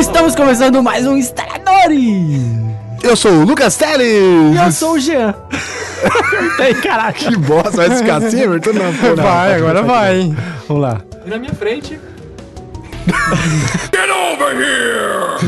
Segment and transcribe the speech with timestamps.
[0.00, 2.40] Estamos começando mais um Instaladores!
[3.02, 4.54] Eu sou o Lucas Teles!
[4.54, 5.34] E eu sou o Jean.
[6.56, 7.12] Tem caraca.
[7.12, 8.72] Que bosta, vai ficar assim, Everton?
[8.72, 9.22] Não, pô, não.
[9.22, 10.34] Vai, agora vai.
[10.66, 11.00] Vamos lá.
[11.24, 12.00] E na minha frente,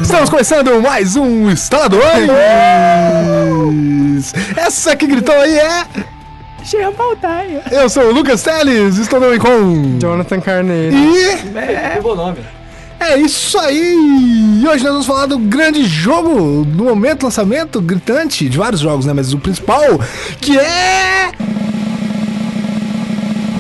[0.03, 2.31] Estamos começando mais um Instaladores!
[4.57, 5.87] Essa que gritou aí é...
[6.65, 7.63] Jean Baldaia.
[7.71, 9.99] Eu sou o Lucas Teles, estou também com...
[9.99, 10.97] Jonathan Carneiro.
[10.97, 11.59] E...
[11.59, 12.39] é bom nome.
[13.07, 14.61] É isso aí!
[14.63, 19.05] E hoje nós vamos falar do grande jogo do momento lançamento, gritante, de vários jogos,
[19.05, 19.13] né?
[19.13, 20.01] Mas o principal,
[20.41, 21.31] que é...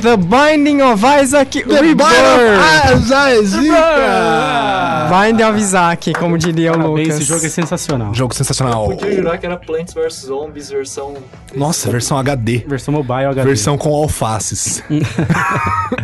[0.04, 1.96] The Binding of Isaac The Rebirth.
[1.96, 5.08] Battle of Isaac!
[5.10, 7.08] Binding of Isaac, como diria o Lucas.
[7.08, 8.12] esse jogo é sensacional.
[8.14, 8.86] Jogo sensacional.
[8.88, 11.14] Podia jurar que era Plants vs Zombies versão.
[11.56, 12.64] Nossa, versão HD.
[12.68, 13.44] Versão mobile HD.
[13.44, 14.82] Versão com alfaces.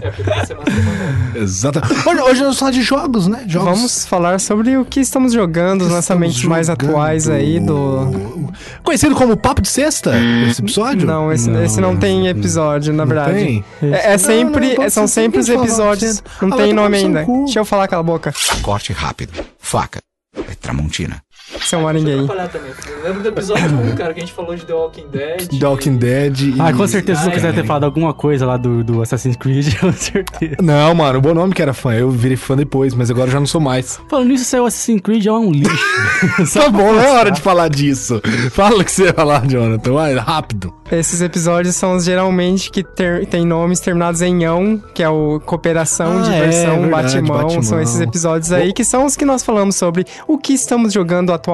[0.02, 1.36] É, mais demorado.
[1.36, 1.80] Exato.
[2.08, 3.44] Hoje, hoje nós vamos falar de jogos, né?
[3.46, 3.68] Jogos.
[3.70, 6.90] Vamos falar sobre o que estamos jogando, os lançamentos Estamos mais jogando.
[6.90, 8.50] atuais aí do...
[8.82, 10.12] Conhecido como Papo de Sexta,
[10.48, 11.06] esse episódio?
[11.06, 11.62] Não, esse Não.
[11.62, 13.34] esse não tem episódio, na verdade.
[13.34, 13.64] tem?
[13.94, 16.22] É, é sempre, Não, não, são sempre os episódios.
[16.40, 17.24] Não Ah, tem nome ainda.
[17.24, 18.32] Deixa eu falar cala a boca,
[18.62, 19.32] Corte rápido.
[19.58, 20.00] Faca.
[20.36, 21.22] É Tramontina.
[21.60, 22.14] Deixa eu ninguém.
[22.24, 22.72] atrapalhar também.
[22.88, 25.58] Eu lembro do episódio 1, cara, que a gente falou de The Walking Dead.
[25.60, 26.54] The Walking Dead e...
[26.58, 29.76] Ah, com certeza Lucas Ai, deve ter falado alguma coisa lá do, do Assassin's Creed,
[29.78, 30.56] com certeza.
[30.60, 31.92] Não, mano, o bom nome que era fã.
[31.94, 34.00] Eu virei fã depois, mas agora eu já não sou mais.
[34.08, 35.70] Falando nisso, saiu Assassin's Creed é um lixo.
[36.52, 38.20] Tá bom, não é hora de falar disso.
[38.50, 39.92] Fala o que você ia falar, Jonathan.
[39.92, 40.74] Vai, rápido.
[40.90, 45.40] Esses episódios são os geralmente que ter, tem nomes terminados em ão, que é o
[45.40, 47.36] cooperação, Ah, diversão, é, verdade, batimão.
[47.42, 47.62] batimão.
[47.62, 51.32] São esses episódios aí que são os que nós falamos sobre o que estamos jogando
[51.32, 51.49] atualmente.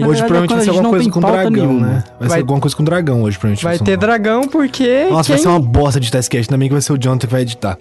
[0.00, 1.86] Na Hoje verdade, provavelmente vai ser alguma coisa com dragão, nenhuma.
[1.86, 2.04] né?
[2.18, 3.64] Vai, Vai- ser alguma coisa com dragão hoje, provavelmente.
[3.64, 5.06] Vai ter dragão porque.
[5.10, 5.36] Nossa, quem...
[5.36, 6.48] vai ser uma bosta de Testcast.
[6.50, 7.78] Ainda bem que vai ser o Jonathan que vai editar.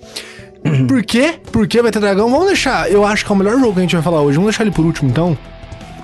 [0.88, 1.36] Por quê?
[1.52, 2.30] Por que vai ter dragão?
[2.30, 2.92] Vamos deixar.
[2.92, 4.36] Eu acho que é o melhor jogo que a gente vai falar hoje.
[4.38, 5.38] Vamos deixar ele por último, então.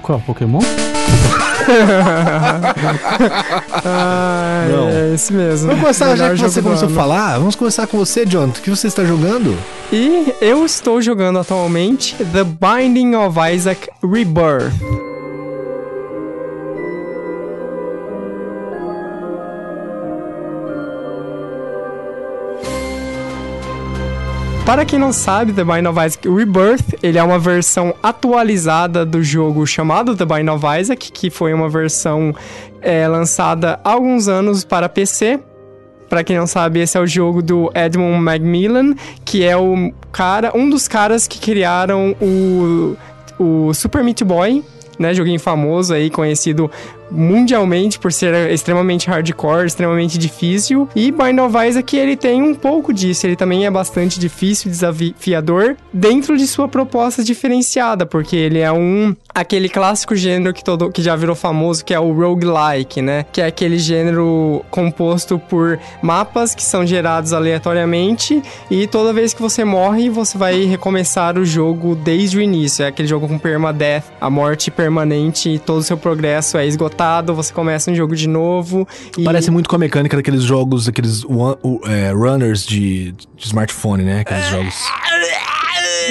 [0.01, 0.19] Qual?
[0.21, 0.59] Pokémon?
[3.83, 4.87] Ah, Não.
[4.89, 5.67] é esse mesmo.
[5.67, 8.59] Vamos começar, já que você começou a falar, vamos começar com você, Jonathan.
[8.59, 9.55] O que você está jogando?
[9.91, 14.71] E eu estou jogando atualmente The Binding of Isaac Rebirth.
[24.67, 29.23] Para quem não sabe, The Binding of Isaac Rebirth, ele é uma versão atualizada do
[29.23, 32.35] jogo chamado The Binding of Isaac, que foi uma versão
[32.81, 35.39] é, lançada há alguns anos para PC.
[36.09, 40.51] Pra quem não sabe, esse é o jogo do Edmund Macmillan, que é o cara,
[40.53, 42.97] um dos caras que criaram o,
[43.39, 44.65] o Super Meat Boy,
[44.99, 45.13] né?
[45.13, 46.69] Joguinho famoso aí, conhecido
[47.11, 50.87] mundialmente por ser extremamente hardcore, extremamente difícil.
[50.95, 55.75] E Bind of Isaac, ele tem um pouco disso, ele também é bastante difícil, desafiador,
[55.93, 61.01] dentro de sua proposta diferenciada, porque ele é um aquele clássico gênero que todo que
[61.01, 63.25] já virou famoso, que é o roguelike, né?
[63.31, 69.41] Que é aquele gênero composto por mapas que são gerados aleatoriamente e toda vez que
[69.41, 72.83] você morre, você vai recomeçar o jogo desde o início.
[72.83, 76.96] É aquele jogo com permadeath, a morte permanente e todo o seu progresso é esgotado,
[77.33, 78.87] você começa um jogo de novo
[79.17, 84.03] e Parece muito com a mecânica daqueles jogos, aqueles one- é, runners de, de smartphone,
[84.03, 84.21] né?
[84.21, 84.75] Aqueles jogos.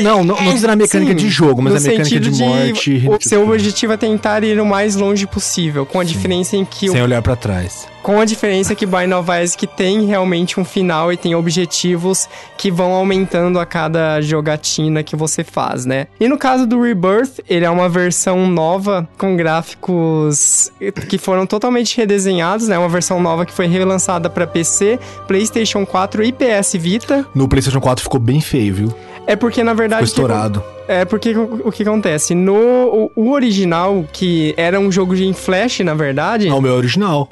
[0.02, 3.04] Não, não, não dizer a mecânica Sim, de jogo, mas a mecânica de, morte.
[3.08, 6.88] O seu objetivo é tentar ir o mais longe possível, com a diferença em que
[6.88, 7.86] o Sem olhar pra trás.
[8.02, 12.70] Com a diferença que Bind of Isaac tem realmente um final e tem objetivos que
[12.70, 16.06] vão aumentando a cada jogatina que você faz, né?
[16.20, 20.70] E no caso do Rebirth, ele é uma versão nova com gráficos
[21.08, 22.78] que foram totalmente redesenhados, né?
[22.78, 27.26] Uma versão nova que foi relançada para PC, PlayStation 4 e PS Vita.
[27.34, 28.94] No PlayStation 4 ficou bem feio, viu?
[29.26, 30.62] É porque na Ficou verdade estourado.
[30.86, 35.32] é porque o, o que acontece no o, original que era um jogo de em
[35.32, 37.28] flash, na verdade, É o meu original.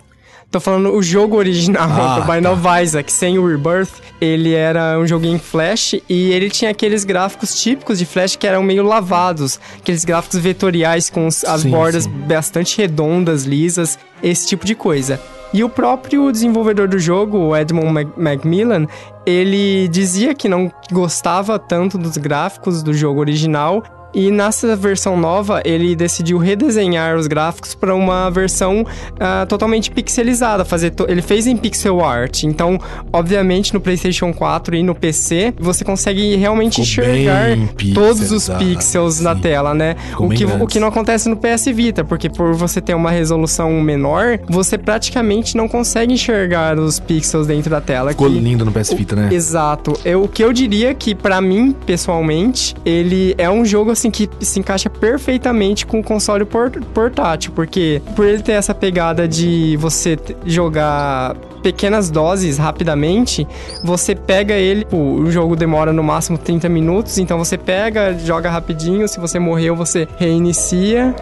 [0.50, 2.52] Tô falando o jogo original Ah, do Bind tá.
[2.52, 3.90] of Isaac, sem o Rebirth.
[4.20, 8.46] Ele era um joguinho em Flash e ele tinha aqueles gráficos típicos de Flash que
[8.46, 9.58] eram meio lavados.
[9.78, 12.10] Aqueles gráficos vetoriais com as Sim, bordas sim.
[12.10, 15.20] bastante redondas, lisas, esse tipo de coisa.
[15.52, 18.86] E o próprio desenvolvedor do jogo, o Edmund Mac- Macmillan,
[19.24, 23.82] ele dizia que não gostava tanto dos gráficos do jogo original
[24.14, 28.86] E nessa versão nova, ele decidiu redesenhar os gráficos para uma versão
[29.18, 30.64] ah, totalmente pixelizada.
[30.64, 32.44] Fazer to- Ele fez em pixel art.
[32.44, 32.78] Então,
[33.12, 37.48] obviamente, no PlayStation 4 e no PC, você consegue realmente Ficou enxergar
[37.94, 39.40] todos os pixels na sim.
[39.40, 39.96] tela, né?
[40.10, 43.10] Ficou O que, o que não acontece no PS Vita, porque por você ter uma
[43.10, 48.10] resolução menor, você praticamente não consegue enxergar os pixels dentro da tela.
[48.10, 49.28] Ficou que- lindo no PS Vita, né?
[49.32, 49.98] Exato.
[50.04, 54.10] Eu, o que eu diria que, pra mim, pessoalmente, ele é um jogo, assim, assim
[54.10, 59.26] que se encaixa perfeitamente com o console por- portátil, porque por ele ter essa pegada
[59.26, 63.46] de você jogar pequenas doses rapidamente,
[63.82, 68.50] você pega ele, tipo, o jogo demora no máximo 30 minutos, então você pega, joga
[68.50, 71.14] rapidinho, se você morreu, você reinicia.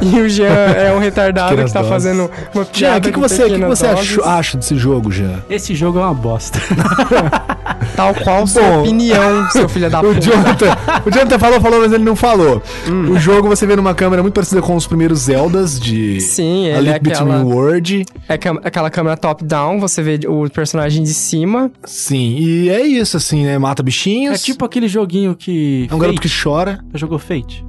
[0.00, 1.88] E o Jean é um retardado que tá doses.
[1.88, 5.10] fazendo uma Jean, piada o que, que você, o que você achou- acha desse jogo,
[5.10, 5.42] Jean?
[5.50, 6.58] Esse jogo é uma bosta.
[7.94, 10.20] Tal qual sua Bom, opinião, seu filho da O puta.
[10.20, 12.62] Jonathan, o Jonathan falou, falou, mas ele não falou.
[13.10, 16.78] O jogo você vê numa câmera muito parecida com os primeiros Zeldas de Sim, A
[16.78, 18.06] ele é Link Between aquela, World.
[18.28, 18.34] é
[18.64, 21.70] aquela câmera top-down, você vê o personagem de cima.
[21.84, 23.58] Sim, e é isso, assim, né?
[23.58, 24.34] Mata bichinhos.
[24.34, 25.88] É tipo aquele joguinho que.
[25.90, 26.28] É um garoto Fate.
[26.28, 26.78] que chora.
[26.92, 27.64] Já jogou Fate?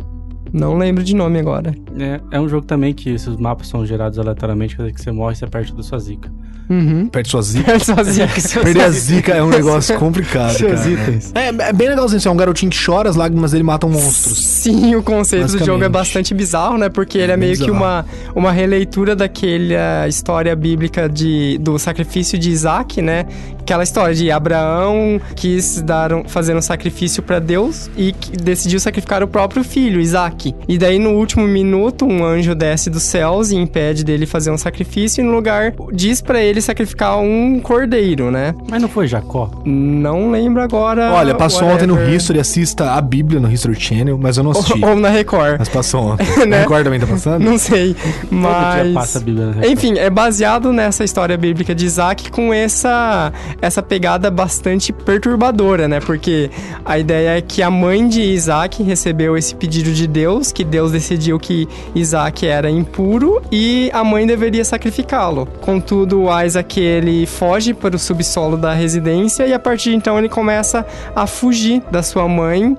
[0.51, 1.75] Não lembro de nome agora.
[1.97, 5.35] É, é um jogo também que esses mapas são gerados aleatoriamente, vez que você morre,
[5.35, 6.31] você perde toda sua zica.
[6.69, 7.07] Uhum.
[7.07, 7.71] Perde sua zica.
[7.71, 8.27] É sozinho.
[8.63, 10.89] Perder a zica é um negócio complicado, Seus cara.
[10.89, 11.31] itens.
[11.33, 14.37] É, é bem legalzinho, assim, é um garotinho que chora, as lágrimas dele matam monstros.
[14.37, 16.89] Sim, o conceito do jogo é bastante bizarro, né?
[16.89, 17.77] Porque ele é meio que bizarro.
[17.77, 18.05] uma,
[18.35, 23.25] uma releitura daquela história bíblica de, do sacrifício de Isaac, né?
[23.59, 28.79] Aquela história de Abraão quis dar um, fazer um sacrifício pra Deus e que decidiu
[28.79, 30.55] sacrificar o próprio filho, Isaac.
[30.67, 34.57] E daí, no último minuto, um anjo desce dos céus e impede dele fazer um
[34.57, 38.55] sacrifício e, no lugar, diz pra ele sacrificar um cordeiro, né?
[38.69, 39.49] Mas não foi Jacó?
[39.65, 41.11] Não lembro agora.
[41.13, 42.15] Olha, passou ontem no whatever.
[42.15, 44.83] History, assista a Bíblia no History Channel, mas eu não assisti.
[44.83, 45.57] Ou, ou na Record.
[45.59, 46.27] Mas passou ontem.
[46.49, 46.61] Né?
[46.61, 47.43] Record também tá passando?
[47.43, 48.83] Não sei, Todo mas...
[48.83, 49.71] dia passa a Bíblia na Record.
[49.71, 53.31] Enfim, é baseado nessa história bíblica de Isaac com essa,
[53.61, 55.99] essa pegada bastante perturbadora, né?
[55.99, 56.49] Porque
[56.85, 60.91] a ideia é que a mãe de Isaac recebeu esse pedido de Deus, que Deus
[60.91, 65.45] decidiu que Isaac era impuro e a mãe deveria sacrificá-lo.
[65.61, 70.17] Contudo, o Isaac ele foge para o subsolo da residência e a partir de então
[70.17, 70.85] ele começa
[71.15, 72.75] a fugir da sua mãe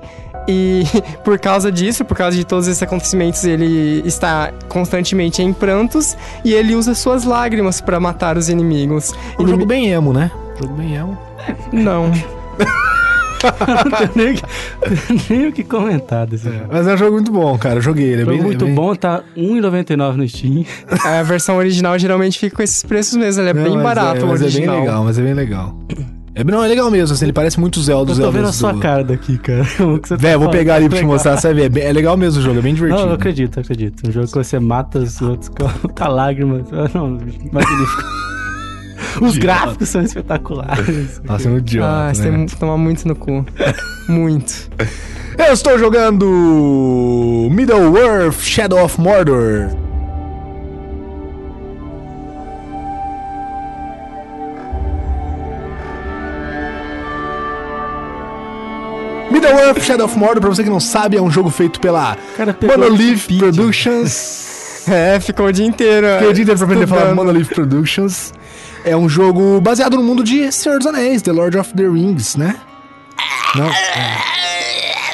[0.47, 0.83] e
[1.23, 6.53] por causa disso, por causa de todos esses acontecimentos, ele está constantemente em prantos e
[6.53, 9.11] ele usa suas lágrimas para matar os inimigos.
[9.39, 10.29] Um Inimi- jogo bem emo, né?
[10.59, 11.17] Jogo bem emo.
[11.71, 12.11] Não.
[13.91, 14.35] não tenho nem,
[15.29, 16.65] nem o que comentar desse jogo.
[16.71, 17.75] Mas é um jogo muito bom, cara.
[17.75, 18.21] Eu joguei ele.
[18.21, 18.75] É Jogo bem, muito é bem...
[18.75, 20.65] bom, tá R$1,99 no Steam.
[21.05, 24.23] A versão original geralmente fica com esses preços mesmo, ele é Não, bem barato é,
[24.23, 24.75] o mas original.
[24.75, 25.75] é bem legal, mas é bem legal.
[26.33, 28.11] É, não, é legal mesmo, assim, ele parece muito Zelda.
[28.11, 29.65] Eu Zelda tô vendo a sua cara daqui, cara.
[29.77, 31.81] Como que você tá Véi, eu vou pegar ali pra te mostrar, você vai ver.
[31.81, 33.01] É, é legal mesmo o jogo, é bem divertido.
[33.01, 34.07] Não, eu acredito, eu acredito.
[34.07, 36.61] Um jogo que você mata os outros com, com a lágrima.
[36.93, 37.09] Não,
[37.51, 38.30] magnífico.
[39.21, 41.19] Os gráficos são espetaculares.
[41.25, 42.37] Nossa, é um idiota, Ah, você né?
[42.37, 43.45] tem que tomar muito no cu.
[44.07, 44.69] muito.
[45.37, 49.69] Eu estou jogando Middle-earth Shadow of Mordor.
[59.31, 62.17] Middle-earth Shadow of Mordor, pra você que não sabe, é um jogo feito pela
[62.61, 63.27] Monolith.
[63.39, 64.83] Productions.
[64.87, 66.07] É, ficou o dia inteiro.
[66.15, 67.15] Fiquei o dia inteiro pra aprender a falar.
[67.15, 68.33] Monolith Productions.
[68.83, 72.35] É um jogo baseado no mundo de Senhor dos Anéis, The Lord of the Rings,
[72.35, 72.55] né?
[73.55, 73.69] Não?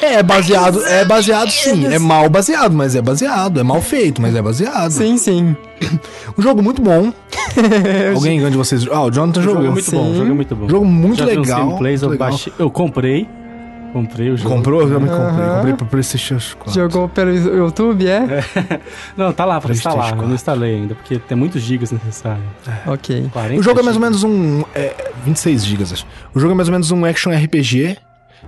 [0.01, 1.85] É, é baseado, é baseado sim.
[1.85, 3.59] É mal baseado, mas é baseado.
[3.59, 4.91] É mal feito, mas é baseado.
[4.91, 5.55] Sim, sim.
[6.37, 7.11] Um jogo muito bom.
[8.15, 8.85] Alguém de vocês.
[8.91, 9.69] Ah, o Jonathan jogo jogou.
[9.69, 9.97] é muito Sim.
[9.97, 10.69] bom, jogo é muito bom.
[10.69, 11.59] Jogo muito Já legal.
[11.59, 12.29] eu, muito legal.
[12.29, 13.27] baixei, eu comprei.
[14.01, 14.55] Comprei o jogo.
[14.55, 14.81] Comprou?
[14.81, 15.45] Eu também comprei.
[15.45, 15.55] Aham.
[15.55, 16.73] Comprei pro PlayStation 4.
[16.73, 18.43] Jogou pelo YouTube, é?
[19.17, 20.09] Não, tá lá pra instalar.
[20.09, 20.27] Eu 4.
[20.27, 22.43] não instalei ainda, porque tem muitos gigas necessários.
[22.85, 23.29] Ok.
[23.33, 24.23] 40 O jogo é mais ou gigas.
[24.23, 24.63] menos um.
[24.75, 26.05] É, 26 GB, acho.
[26.33, 27.97] O jogo é mais ou menos um action RPG.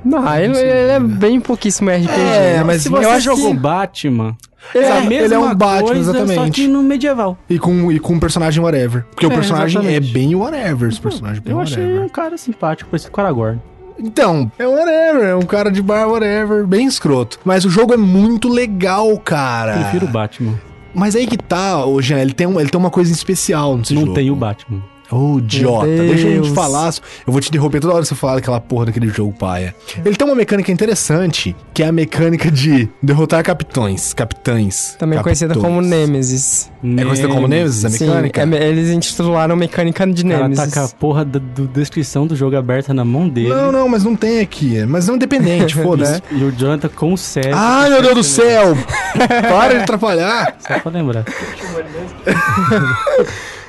[0.06, 2.10] Não, ele, ele é bem pouquíssimo RPG.
[2.12, 2.64] É, né?
[2.64, 4.38] mas Se eu você acho jogou que- Batman,
[4.74, 6.62] É, a mesma ele é um Batman, coisa, Só exatamente.
[6.62, 7.38] que no medieval.
[7.50, 9.04] E com, e com um personagem whatever.
[9.12, 10.10] Porque o É, personagem exatamente.
[10.10, 12.06] é bem whatever, esse personagem é bem Eu achei whatever.
[12.06, 13.60] um cara simpático, parecido com o Aragorn.
[14.00, 17.40] Então, é whatever, é um cara de bar whatever, bem escroto.
[17.44, 19.74] Mas o jogo é muito legal, cara.
[19.74, 20.60] Prefiro o Batman.
[20.94, 23.94] Mas aí que tá, ô Jean, ele tem, um, ele tem uma coisa especial nesse
[23.94, 24.14] não jogo.
[24.14, 24.82] tem o Batman.
[25.12, 26.50] Ô, idiota, Meu deixa a gente Deus.
[26.56, 26.94] falar.
[27.26, 29.74] Eu vou te interromper toda hora que você falar daquela porra daquele jogo, paia.
[30.06, 34.14] Ele tem uma mecânica interessante, que é a mecânica de derrotar capitães.
[34.14, 34.96] Capitães.
[35.00, 35.74] Também conhecida capitões.
[35.76, 36.72] como Nemesis.
[36.84, 38.42] É conhecida como Nemesis, a Sim, mecânica?
[38.42, 40.72] é me- eles intitularam mecânica de Nemesis.
[40.72, 43.50] tá com a porra da do descrição do jogo aberta na mão dele.
[43.50, 44.84] Não, não, mas não tem aqui.
[44.86, 46.22] Mas não é independente, foda-se.
[46.32, 47.18] E o Jonathan com o.
[47.54, 48.78] Ai, meu Deus do céu!
[49.50, 50.56] Para de atrapalhar!
[50.60, 51.26] Só pra lembrar.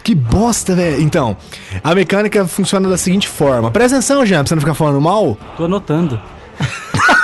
[0.03, 1.01] Que bosta, velho.
[1.01, 1.37] Então,
[1.83, 3.71] a mecânica funciona da seguinte forma.
[3.71, 5.37] Presta atenção, Jean, pra você não ficar falando mal.
[5.57, 6.21] Tô anotando.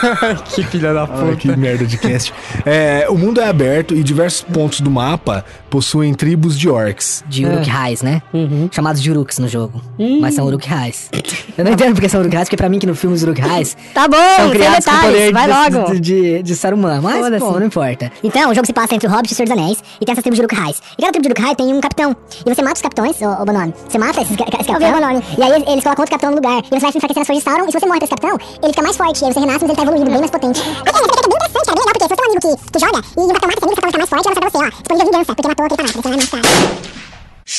[0.54, 1.56] que filha da Ai, que puta.
[1.60, 2.32] merda de cast.
[2.64, 7.22] É, o mundo é aberto e diversos pontos do mapa possuem tribos de orcs.
[7.28, 8.22] De Uruk-hais, né?
[8.72, 9.80] Chamados de Uruks no jogo.
[9.98, 10.18] Hum.
[10.20, 11.10] Mas são Uruk-hais.
[11.56, 14.08] Eu não entendo porque são Uruk-hais, porque pra mim que no filme os Uruk-hais Tá
[14.08, 15.92] bom, são criados com detalhes, poder vai de, logo.
[15.94, 17.00] de, de, de Saruman.
[17.00, 18.10] Mas, bom, não importa.
[18.22, 20.12] Então, o jogo se passa entre o Hobbit e o Senhor dos Anéis, e tem
[20.12, 20.82] essas tribos de Uruk-hais.
[20.98, 22.16] E cada tribo de Uruk-hai tem um capitão.
[22.44, 23.72] E você mata os capitões, ô, ô Bononi.
[23.88, 24.78] Você mata esses, ca- esse capitão,
[25.38, 26.58] e aí eles, eles colocam outro capitão no lugar.
[26.64, 28.38] E você vai enfraquecendo as forças de Sauron, e se você morre pra esse capitão,
[28.62, 29.22] ele fica mais forte.
[29.22, 30.60] E aí você renasce, mas ele tá evoluído, bem mais potente.
[30.60, 32.40] Assim, essa mecânica é bem interessante, cara, bem legal, porque se você é um amigo
[32.40, 34.58] que, que joga, e capitão mata esse você tá mais forte, ela vai pra você,
[34.58, 34.70] ó.
[34.70, 37.09] Disponível vingança, porque matou aquele fanático, você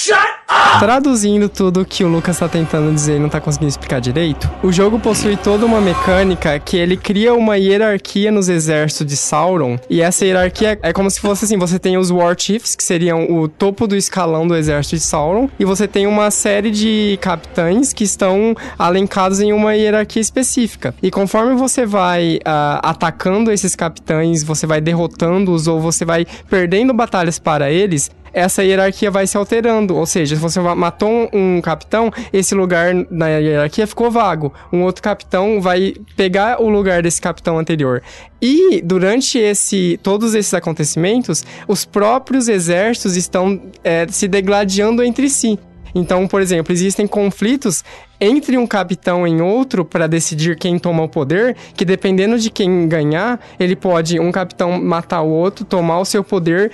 [0.09, 0.79] vai matar.
[0.79, 4.71] Traduzindo tudo que o Lucas tá tentando dizer e não tá conseguindo explicar direito, o
[4.71, 10.01] jogo possui toda uma mecânica que ele cria uma hierarquia nos exércitos de Sauron, e
[10.01, 13.47] essa hierarquia é como se fosse assim, você tem os War Chiefs, que seriam o
[13.47, 18.03] topo do escalão do exército de Sauron, e você tem uma série de capitães que
[18.03, 20.93] estão alencados em uma hierarquia específica.
[21.01, 26.93] E conforme você vai ah, atacando esses capitães, você vai derrotando-os ou você vai perdendo
[26.93, 29.95] batalhas para eles, essa hierarquia vai se alterando.
[29.95, 34.53] Ou seja, se você matou um, um capitão, esse lugar na hierarquia ficou vago.
[34.71, 38.01] Um outro capitão vai pegar o lugar desse capitão anterior.
[38.41, 45.59] E durante esse, todos esses acontecimentos, os próprios exércitos estão é, se degladiando entre si.
[45.93, 47.83] Então, por exemplo, existem conflitos
[48.21, 52.87] entre um capitão e outro para decidir quem toma o poder, que dependendo de quem
[52.87, 56.71] ganhar, ele pode um capitão matar o outro, tomar o seu poder,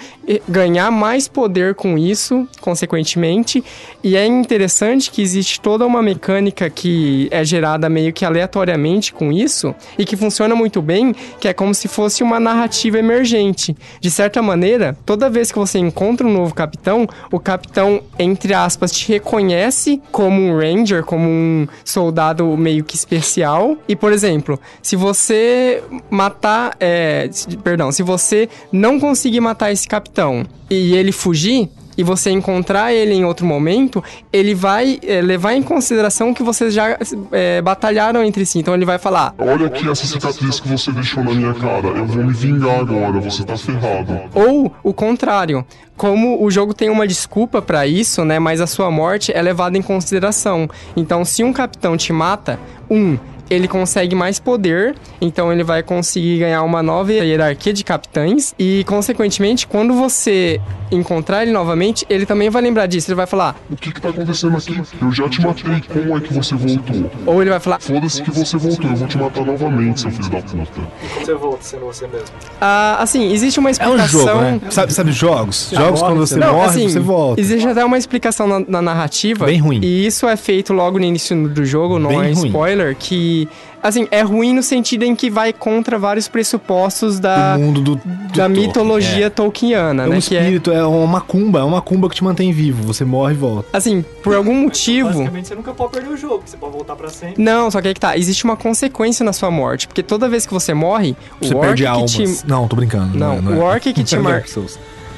[0.47, 3.63] ganhar mais poder com isso, consequentemente.
[4.03, 9.31] E é interessante que existe toda uma mecânica que é gerada meio que aleatoriamente com
[9.31, 13.75] isso e que funciona muito bem, que é como se fosse uma narrativa emergente.
[14.01, 18.91] De certa maneira, toda vez que você encontra um novo capitão, o capitão, entre aspas,
[18.91, 21.37] te reconhece como um ranger, como um
[21.84, 23.77] soldado meio que especial.
[23.88, 26.75] E, por exemplo, se você matar.
[26.79, 27.29] é,
[27.63, 31.70] perdão, se você não conseguir matar esse capitão e ele fugir.
[31.97, 36.73] E você encontrar ele em outro momento, ele vai é, levar em consideração que vocês
[36.73, 36.97] já
[37.31, 38.59] é, batalharam entre si.
[38.59, 41.87] Então ele vai falar: Olha aqui essa cicatriz que você deixou na minha cara.
[41.87, 44.19] Eu vou me vingar agora, você tá ferrado.
[44.33, 48.37] Ou o contrário, como o jogo tem uma desculpa pra isso, né?
[48.37, 50.69] Mas a sua morte é levada em consideração.
[50.95, 53.17] Então, se um capitão te mata, um
[53.49, 58.83] ele consegue mais poder, então ele vai conseguir ganhar uma nova hierarquia de capitães e,
[58.85, 63.09] consequentemente, quando você encontrar ele novamente, ele também vai lembrar disso.
[63.09, 64.81] Ele vai falar, O que que tá acontecendo aqui?
[65.01, 67.11] Eu já te matei, como é que você voltou?
[67.25, 70.29] ou ele vai falar, Foda-se que você voltou, eu vou te matar novamente, seu filho
[70.29, 70.81] da puta.
[71.19, 72.27] Você volta sendo você mesmo.
[72.61, 74.19] ah, assim, existe uma É um explicação.
[74.27, 74.61] jogo, né?
[74.69, 75.69] Sabe, sabe jogos?
[75.73, 77.41] Jogos quando você você Não, morre, assim, você volta.
[77.41, 79.45] Existe até uma explicação na, na narrativa.
[79.45, 79.79] Bem ruim.
[79.83, 82.47] E isso é feito logo no início do jogo, não Bem é ruim.
[82.47, 83.37] spoiler, que.
[83.84, 87.96] Assim, é ruim no sentido em que vai contra vários pressupostos da, Do mundo do,
[87.96, 89.29] do da Tolkien, mitologia é.
[89.29, 90.20] tolkiana, É um né?
[90.22, 90.39] Que é.
[90.39, 92.84] espírito, é uma cumba, é uma cumba que te mantém vivo.
[92.84, 93.70] Você morre e volta.
[93.77, 95.10] Assim, por algum motivo.
[95.10, 97.41] Basicamente, você nunca pode perder o jogo, você pode voltar pra sempre.
[97.41, 98.17] Não, só que aí que tá.
[98.17, 99.88] Existe uma consequência na sua morte.
[99.88, 102.12] Porque toda vez que você morre, Você o orc perde que almas.
[102.12, 102.48] te.
[102.48, 103.17] Não, tô brincando.
[103.17, 103.41] Não, é- é.
[103.41, 104.24] o orc que te Não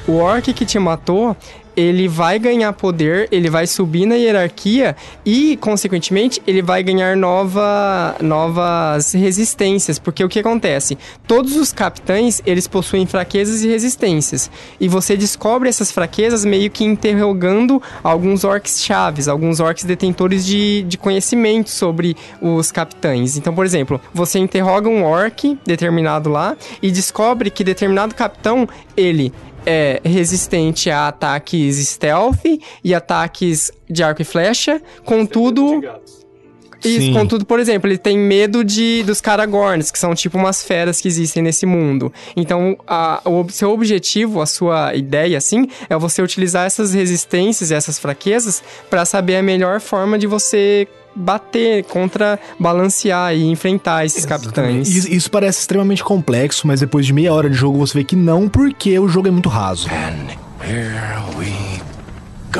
[0.06, 1.36] O orc que te matou,
[1.76, 8.16] ele vai ganhar poder, ele vai subir na hierarquia e, consequentemente, ele vai ganhar nova,
[8.20, 9.98] novas resistências.
[9.98, 10.98] Porque o que acontece?
[11.26, 14.50] Todos os capitães, eles possuem fraquezas e resistências.
[14.80, 20.82] E você descobre essas fraquezas meio que interrogando alguns orcs chaves, alguns orcs detentores de,
[20.82, 23.36] de conhecimento sobre os capitães.
[23.36, 29.32] Então, por exemplo, você interroga um orc determinado lá e descobre que determinado capitão, ele
[29.66, 32.40] é resistente a ataques stealth
[32.84, 35.80] e ataques de arco e flecha, contudo...
[36.82, 37.12] Isso, Sim.
[37.12, 41.08] contudo, por exemplo, ele tem medo de dos Karagorns, que são tipo umas feras que
[41.08, 42.10] existem nesse mundo.
[42.34, 47.74] Então, a- o seu objetivo, a sua ideia, assim, é você utilizar essas resistências e
[47.74, 54.24] essas fraquezas para saber a melhor forma de você bater contra, balancear e enfrentar esses
[54.24, 54.88] capitães.
[54.88, 58.16] Isso, isso parece extremamente complexo, mas depois de meia hora de jogo você vê que
[58.16, 59.88] não, porque o jogo é muito raso.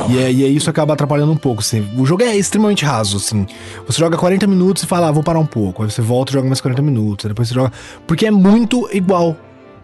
[0.09, 1.85] E é, e é isso acaba atrapalhando um pouco, assim.
[1.97, 3.45] O jogo é extremamente raso, assim.
[3.85, 5.83] Você joga 40 minutos e fala, ah, vou parar um pouco.
[5.83, 7.25] Aí você volta e joga mais 40 minutos.
[7.25, 7.71] Aí depois você joga.
[8.07, 9.35] Porque é muito igual.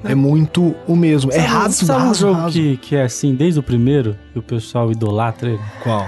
[0.03, 1.31] É muito o mesmo.
[1.31, 2.53] É Sabe- raso, Sabe um raso, jogo raso.
[2.53, 4.15] que, que é assim desde o primeiro?
[4.33, 5.59] E o pessoal idolatra ele?
[5.83, 6.07] Qual?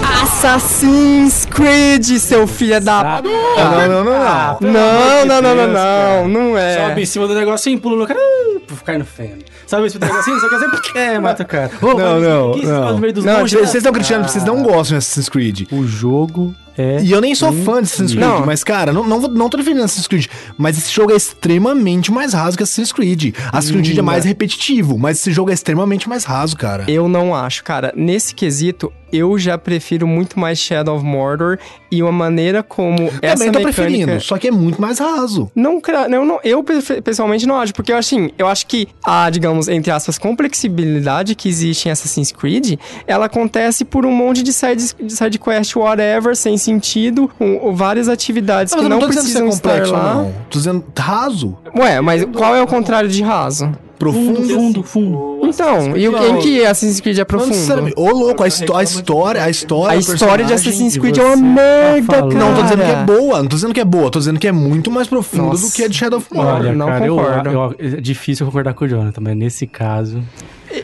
[0.00, 3.18] Assassin's Creed, seu filho da...
[3.18, 4.12] Ah, não, não, não, não.
[4.22, 6.88] Ah, Não, não, não, não, não, não é.
[6.88, 9.42] Sobe em cima do negocinho, pula no cara, ah, puf, cai no feno.
[9.66, 11.70] Sobe em cima do negocinho, só quer dizer, é, mata o cara.
[11.80, 12.98] Não, mas não, que não.
[12.98, 15.66] Não, vocês vocês estão criticando, porque vocês não gostam de Assassin's Creed.
[15.72, 17.02] O jogo é.
[17.02, 18.46] E eu nem sou fã de Assassin's Creed, Não.
[18.46, 20.26] mas, cara, não, não, não tô defendendo Assassin's Creed,
[20.56, 23.34] mas esse jogo é extremamente mais raso que Assassin's Creed.
[23.52, 26.84] Assassin's Creed é mais repetitivo, mas esse jogo é extremamente mais raso, cara.
[26.88, 27.92] Eu não acho, cara.
[27.96, 31.58] Nesse quesito, eu já prefiro muito mais Shadow of Mordor
[31.90, 33.72] e uma maneira como essa Também tô mecânica...
[33.74, 35.50] preferindo, só que é muito mais raso.
[35.54, 39.28] Não, eu, não, eu pe- pessoalmente não acho, porque eu assim, eu acho que a,
[39.28, 40.16] digamos, entre aspas,
[40.62, 45.38] complexibilidade que existe em Assassin's Creed, ela acontece por um monte de side, de side
[45.38, 49.24] quest whatever, sem sentido, um- várias atividades Não, que mas eu não, não tô dizendo
[49.24, 50.14] que precisam isso é estar complexo ou lá.
[50.14, 50.32] não.
[50.50, 53.70] Tô dizendo raso, Ué, mas qual é o contrário de raso?
[53.98, 54.42] profundo.
[54.42, 55.16] Fundo, fundo.
[55.16, 57.54] O Então, e o em que Assassin's Creed é profundo?
[57.96, 61.36] Ô, louco, a, histó- a história, a história, A história de Assassin's Creed é uma
[61.36, 62.44] tá merda, falando- cara.
[62.44, 64.48] Não, tô dizendo que é boa, não tô dizendo que é boa, tô dizendo que
[64.48, 65.66] é muito mais profundo Nossa.
[65.68, 66.52] do que a de Shadow of Mordor.
[66.54, 67.48] Olha, não cara, eu, concordo.
[67.50, 70.20] eu- é difícil concordar com o Jonathan, mas nesse caso.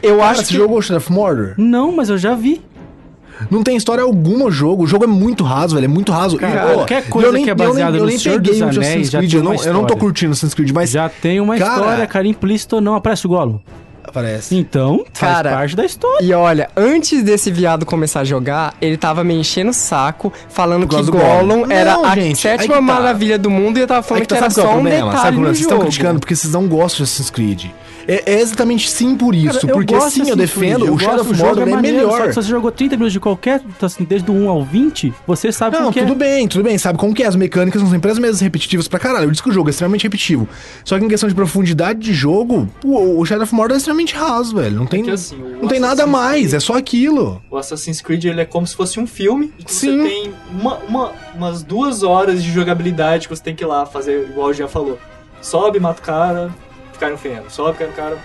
[0.01, 0.55] Eu Cara, acho você que...
[0.55, 1.55] jogou Shadow of Mordor?
[1.59, 2.61] Não, mas eu já vi.
[3.51, 4.85] Não tem história alguma o jogo.
[4.85, 5.85] O jogo é muito raso, velho.
[5.85, 6.37] É muito raso.
[6.37, 8.19] E, Cara, pô, qualquer eu coisa nem- que é eu nem- baseada eu no nem
[8.19, 10.71] Senhor peguei dos o Anéis, Assassin's Creed, eu não, eu não tô curtindo Assassin's Creed,
[10.73, 12.95] mas Já tem uma Cara- história, cara, implícita ou não.
[12.95, 13.59] Aparece o Gollum.
[14.11, 14.55] Aparece.
[14.57, 16.25] Então, Cara, faz parte da história.
[16.25, 20.87] E olha, antes desse viado começar a jogar, ele tava me enchendo o saco, falando
[20.87, 21.71] que Gollum Gollum.
[21.71, 22.81] era Não, a gente, aí sétima que tá.
[22.81, 24.77] maravilha do mundo e eu tava falando Aí que, tá, era sabe qual é só
[24.77, 25.13] o um problema?
[25.13, 25.49] Sabe detalhe qual é?
[25.49, 25.89] no Vocês estão jogo.
[25.89, 27.67] criticando porque vocês não gostam de Assassin's Creed.
[28.11, 29.61] É, é exatamente sim por isso.
[29.61, 30.87] Cara, eu porque gosto sim, eu Assassin's defendo.
[30.87, 32.23] Eu o Shadow gosto, of jogo Mordor é, maneiro, Só melhor.
[32.29, 35.53] que se você jogou 30 minutos de qualquer, assim, desde o 1 ao 20, você
[35.53, 36.15] sabe Não, como que tudo é.
[36.15, 36.79] bem, tudo bem.
[36.79, 37.27] Sabe como que é?
[37.27, 39.27] As mecânicas são sempre as mesmas repetitivas pra caralho.
[39.27, 40.49] Eu disse que o jogo é extremamente repetitivo.
[40.87, 43.98] Só que em questão de profundidade de jogo, o, o Shadow of Mordor é extremamente
[44.17, 44.77] raso, velho.
[44.77, 47.43] Não tem, que assim, não tem nada mais, Creed- é só aquilo.
[47.51, 49.99] O Assassin's Creed ele é como se fosse um filme e que Sim.
[50.03, 53.85] você tem uma, uma- umas duas horas de jogabilidade que você tem que ir lá
[53.87, 54.99] fazer, igual o Jean falou.
[55.41, 56.51] Sobe, mata o cara,
[56.99, 57.45] cai no feno.
[57.49, 58.19] Sobe, cai no cara,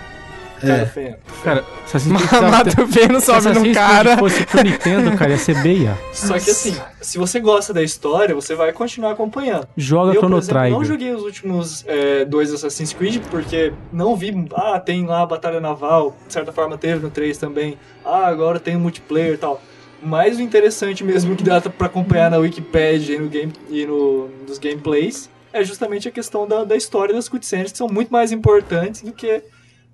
[0.64, 1.16] cai É.
[1.42, 4.18] Cara, Assassin's Creed precisava Mata o se sobe no cara.
[4.18, 5.98] fosse pro Nintendo, cara, ia ser beia.
[6.12, 9.68] Só que assim, se você gosta da história, você vai continuar acompanhando.
[9.76, 10.84] Joga eu, Chrono exemplo, não Trigger.
[10.84, 15.60] joguei os últimos é, dois Assassin's Creed porque não vi, ah, tem lá a Batalha
[15.60, 19.60] Naval, de certa forma teve no 3 também, ah, agora tem o multiplayer e tal.
[20.02, 24.28] Mas o interessante mesmo que dá pra acompanhar na Wikipedia e no, game, e no
[24.46, 28.32] nos gameplays é justamente a questão da, da história das cutscenes, que são muito mais
[28.32, 29.40] importantes do que,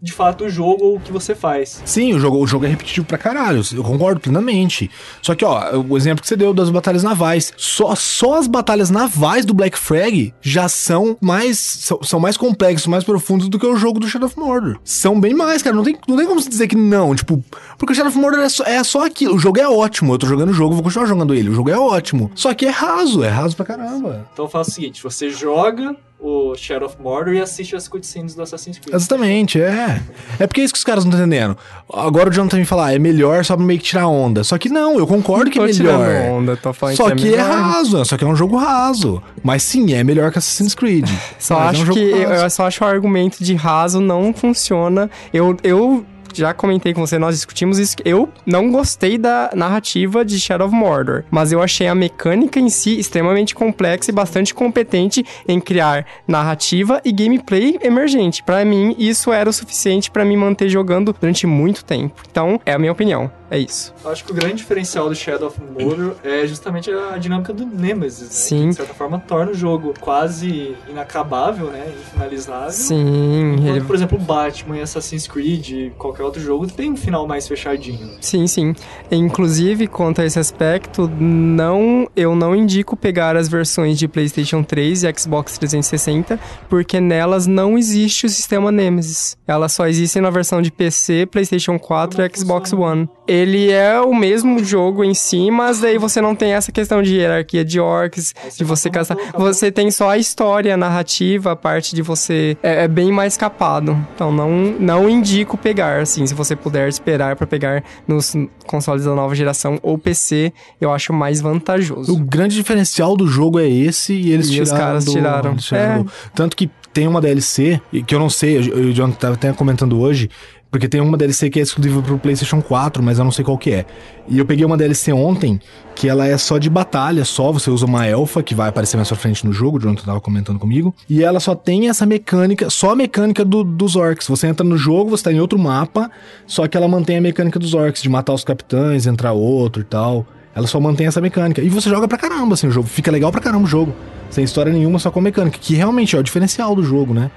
[0.03, 1.83] de fato, o jogo ou o que você faz.
[1.85, 4.91] Sim, o jogo, o jogo é repetitivo pra caralho, eu concordo plenamente.
[5.21, 8.91] Só que, ó, o exemplo que você deu das batalhas navais, só, só as batalhas
[8.91, 13.67] navais do Black Flag já são mais são, são mais complexos, mais profundos do que
[13.67, 14.79] o jogo do Shadow of Mordor.
[14.85, 17.45] São bem mais, cara, não tem, não tem como se dizer que não, tipo,
[17.79, 20.19] porque o Shadow of Mordor é só, é só aquilo, o jogo é ótimo, eu
[20.19, 22.31] tô jogando o jogo, vou continuar jogando ele, o jogo é ótimo.
[22.35, 24.27] Só que é raso, é raso pra caramba.
[24.33, 28.35] Então eu faço o seguinte, você joga o Shadow of Mordor e assiste as cutscenes
[28.35, 28.95] do Assassin's Creed.
[28.95, 30.01] Exatamente, é.
[30.39, 31.57] É porque é isso que os caras não estão entendendo.
[31.93, 34.45] Agora o Jonathan me falar, ah, é melhor só pra meio que tirar onda.
[34.45, 36.09] Só que não, eu concordo que é melhor.
[36.31, 37.51] onda, tô falando Só que é, melhor.
[37.51, 39.23] raso, só que é um jogo raso.
[39.43, 41.09] Mas sim, é melhor que Assassin's Creed.
[41.39, 45.11] Só Mas é um acho que eu só acho o argumento de raso não funciona.
[45.33, 47.97] Eu, eu já comentei com você, nós discutimos isso.
[48.05, 52.69] Eu não gostei da narrativa de Shadow of Mordor, mas eu achei a mecânica em
[52.69, 58.43] si extremamente complexa e bastante competente em criar narrativa e gameplay emergente.
[58.43, 62.23] Pra mim, isso era o suficiente pra me manter jogando durante muito tempo.
[62.31, 63.31] Então, é a minha opinião.
[63.51, 63.93] É isso.
[64.05, 67.67] Eu acho que o grande diferencial do Shadow of Mordor é justamente a dinâmica do
[67.67, 68.23] Nemesis.
[68.23, 68.29] né?
[68.31, 68.61] Sim.
[68.61, 71.93] Que, de certa forma, torna o jogo quase inacabável, né?
[72.01, 72.71] Infinalizável.
[72.71, 76.97] Sim, Enquanto, ele por exemplo, Batman e Assassin's Creed e qualquer outro jogo tem um
[76.97, 78.11] final mais fechadinho.
[78.21, 78.75] Sim, sim.
[79.11, 85.03] Inclusive, quanto a esse aspecto, não, eu não indico pegar as versões de PlayStation 3
[85.03, 89.37] e Xbox 360, porque nelas não existe o sistema Nemesis.
[89.47, 92.73] Elas só existem na versão de PC, PlayStation 4 Como é e Xbox?
[92.73, 93.09] One.
[93.41, 97.17] Ele é o mesmo jogo em si, mas daí você não tem essa questão de
[97.17, 99.17] hierarquia de orcs, de você caçar.
[99.35, 102.57] Você tem só a história, a narrativa, a parte de você.
[102.63, 103.97] É, é bem mais capado.
[104.15, 106.27] Então não, não indico pegar, assim.
[106.27, 108.35] Se você puder esperar pra pegar nos
[108.67, 112.13] consoles da nova geração ou PC, eu acho mais vantajoso.
[112.15, 114.65] O grande diferencial do jogo é esse e eles E tiraram.
[114.73, 115.57] os caras do- tiraram.
[115.73, 115.99] É.
[115.99, 119.53] do- Tanto que tem uma DLC, e que eu não sei, o John tava até
[119.53, 120.29] comentando hoje,
[120.71, 123.59] porque tem uma DLC que é exclusiva pro PlayStation 4, mas eu não sei qual
[123.59, 123.85] que é.
[124.29, 125.59] E eu peguei uma DLC ontem,
[125.95, 129.09] que ela é só de batalha, só você usa uma elfa, que vai aparecer mais
[129.09, 132.71] pra frente no jogo, o Jonathan tava comentando comigo, e ela só tem essa mecânica,
[132.71, 134.29] só a mecânica do- dos orcs.
[134.29, 136.11] Você entra no jogo, você tá em outro mapa,
[136.47, 139.85] só que ela mantém a mecânica dos orcs, de matar os capitães, entrar outro e
[139.85, 140.25] tal.
[140.55, 141.63] Ela só mantém essa mecânica.
[141.63, 142.89] E você joga pra caramba, assim, o jogo.
[142.89, 143.95] Fica legal pra caramba o jogo.
[144.31, 145.57] Sem história nenhuma, só com mecânica.
[145.61, 147.31] Que realmente é o diferencial do jogo, né?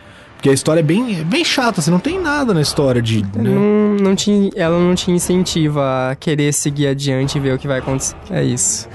[0.44, 3.22] Porque a história é bem, bem chata, assim, não tem nada na história de.
[3.22, 3.30] Né?
[3.50, 7.66] Não, não te, ela não te incentiva a querer seguir adiante e ver o que
[7.66, 8.18] vai acontecer.
[8.30, 8.90] É isso.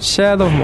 [0.00, 0.54] Shadow of.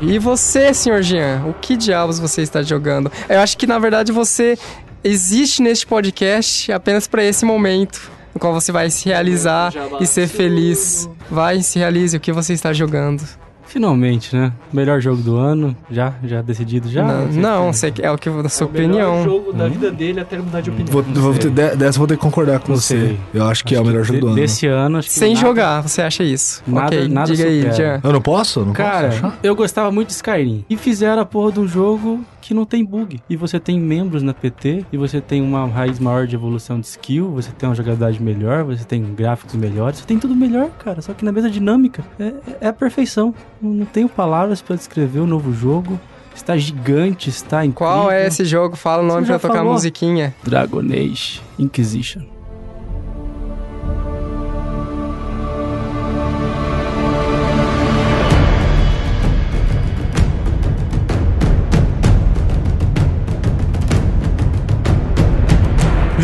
[0.00, 3.08] E você, senhor Jean, o que diabos você está jogando?
[3.28, 4.58] Eu acho que na verdade você
[5.04, 10.26] existe neste podcast apenas para esse momento, no qual você vai se realizar e ser
[10.26, 11.08] feliz.
[11.30, 13.22] Vai, se realize o que você está jogando.
[13.66, 14.52] Finalmente, né?
[14.72, 17.02] Melhor jogo do ano, já, já decidido já.
[17.02, 19.24] não, não, tem- você é o que da sua É o melhor opinião.
[19.24, 20.92] jogo da vida dele até mudar de opinião.
[20.92, 22.98] Vou, vou ter- de- dessa eu vou ter que concordar com Não você.
[22.98, 23.20] sei.
[23.32, 24.36] Eu acho que é o melhor jogo de- do ano.
[24.36, 26.62] Desse ano, acho que Sem nada- jogar, você acha isso?
[26.66, 27.72] Nada- ok, nada diga aí.
[27.72, 28.00] Jean.
[28.02, 28.64] Eu não posso?
[28.64, 29.38] Não Cara, posso achar?
[29.42, 30.64] eu gostava muito de Skyrim.
[30.68, 33.20] E fizeram a porra de um jogo que não tem bug.
[33.28, 36.86] E você tem membros na PT, e você tem uma raiz maior de evolução de
[36.86, 41.00] skill, você tem uma jogabilidade melhor, você tem gráficos melhores, você tem tudo melhor, cara.
[41.00, 42.04] Só que na mesma dinâmica.
[42.20, 43.34] É, é a perfeição.
[43.64, 45.98] Não, tenho palavras pra descrever o novo jogo.
[46.34, 47.94] Está gigante, está incrível.
[47.94, 48.76] Qual é esse jogo?
[48.76, 50.34] Fala o nome eu tocar a musiquinha.
[50.42, 52.33] Dragon Age Inquisition.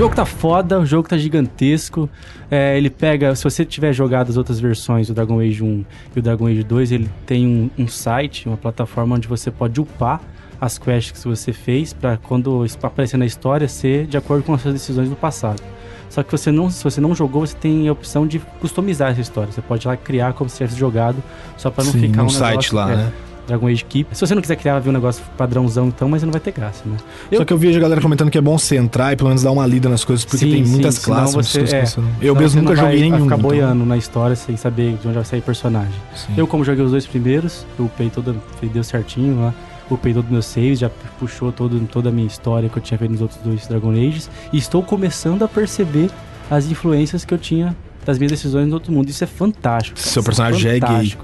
[0.01, 2.09] Jogo tá foda, o jogo tá gigantesco.
[2.51, 5.85] É, ele pega, se você tiver jogado as outras versões, o Dragon Age 1
[6.17, 9.79] e o Dragon Age 2, ele tem um, um site, uma plataforma onde você pode
[9.79, 10.23] upar
[10.59, 14.63] as quests que você fez pra quando aparecer na história ser de acordo com as
[14.63, 15.63] suas decisões do passado.
[16.09, 19.21] Só que você não, se você não jogou, você tem a opção de customizar essa
[19.21, 19.53] história.
[19.53, 21.23] Você pode lá criar como se tivesse jogado,
[21.59, 23.13] só pra não Sim, ficar no um site lá, é, né?
[23.47, 24.15] Dragon Age Keep.
[24.17, 26.97] Se você não quiser criar, um negócio padrãozão então, mas não vai ter graça, né?
[27.35, 29.43] Só que eu vi a galera comentando que é bom você entrar e pelo menos
[29.43, 31.81] dar uma lida nas coisas, porque Sim, tem sim, muitas senão classes, muitas coisas é,
[31.83, 33.23] que você não- Eu mesmo nunca joguei nenhum.
[33.25, 33.39] ficar então.
[33.39, 35.93] boiando na história sem saber de onde vai sair personagem.
[36.15, 36.33] Sim.
[36.37, 39.55] Eu, como joguei os dois primeiros, eu upei toda, deu certinho lá,
[39.91, 42.97] upei todo o meu save, já puxou todo, toda a minha história que eu tinha
[42.97, 46.09] feito nos outros dois Dragon Ages, e estou começando a perceber
[46.51, 47.75] as influências que eu tinha
[48.05, 49.09] das minhas decisões no outro mundo.
[49.11, 49.97] Isso é fantástico.
[49.97, 50.09] cara.
[50.09, 51.15] Seu Isso personagem já é gay.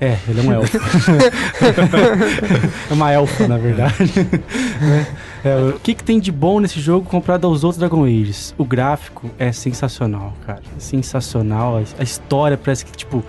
[0.00, 0.78] É, ele é um elfo.
[2.88, 3.94] é uma elfa, na verdade.
[5.44, 8.54] É, o que, que tem de bom nesse jogo comparado aos outros Dragon Ages?
[8.56, 10.62] O gráfico é sensacional, cara.
[10.78, 11.82] Sensacional.
[11.98, 13.24] A história parece que, tipo.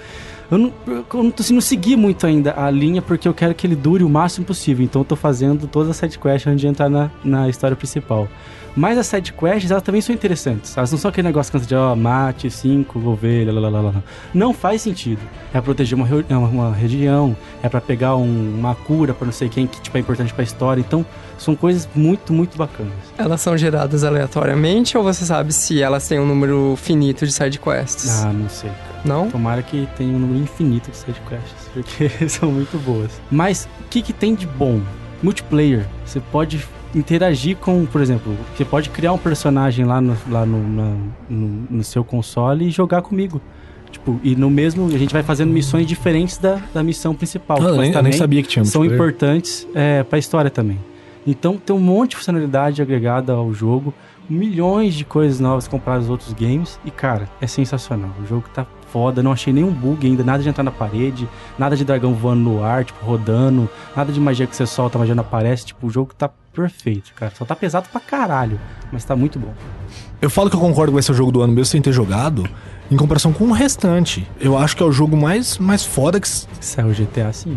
[0.52, 1.06] Eu não, eu
[1.40, 4.46] assim, não segui muito ainda a linha porque eu quero que ele dure o máximo
[4.46, 4.84] possível.
[4.84, 8.28] Então eu tô fazendo todas as sidequests antes de entrar na, na história principal.
[8.76, 10.76] Mas as sidequests, elas também são interessantes.
[10.78, 13.94] Elas não são aquele negócio você de, ó, mate cinco ovelhas, lá, lá, lá.
[14.34, 15.20] Não faz sentido.
[15.54, 19.34] É proteger uma, reu- uma, uma região, é pra pegar um- uma cura pra não
[19.34, 20.80] sei quem que tipo, é importante pra história.
[20.82, 21.06] Então,
[21.40, 22.94] são coisas muito, muito bacanas.
[23.18, 28.24] Elas são geradas aleatoriamente ou você sabe se elas têm um número finito de sidequests?
[28.24, 28.70] Ah, não sei.
[29.06, 29.30] Não?
[29.30, 33.22] Tomara que tenha um número infinito de sidequests, porque são muito boas.
[33.32, 34.82] Mas o que, que tem de bom?
[35.24, 35.86] Multiplayer.
[36.06, 40.68] Você pode interagir com, por exemplo, você pode criar um personagem lá no, lá no,
[40.68, 40.98] na-
[41.30, 43.42] no, no seu console e jogar comigo.
[43.92, 47.58] Tipo, e no mesmo, a gente vai fazendo missões diferentes da, da missão principal.
[47.60, 50.50] Ah, eu mas nem, nem também sabia que tinha são importantes é, para a história
[50.52, 50.80] também.
[51.30, 53.94] Então tem um monte de funcionalidade agregada ao jogo,
[54.28, 58.10] milhões de coisas novas comparadas aos outros games e cara, é sensacional.
[58.20, 61.78] O jogo tá foda, não achei nenhum bug ainda, nada de entrar na parede, nada
[61.78, 65.22] de dragão voando no ar, tipo rodando, nada de magia que você solta, magia não
[65.22, 67.32] aparece, tipo, o jogo tá perfeito, cara.
[67.36, 68.60] Só tá pesado pra caralho,
[68.92, 69.54] mas tá muito bom.
[70.20, 71.94] Eu falo que eu concordo que vai ser o jogo do ano mesmo sem ter
[71.94, 72.44] jogado,
[72.90, 74.28] em comparação com o restante.
[74.42, 76.28] Eu acho que é o jogo mais, mais foda que.
[76.28, 77.56] Saiu o GTA V.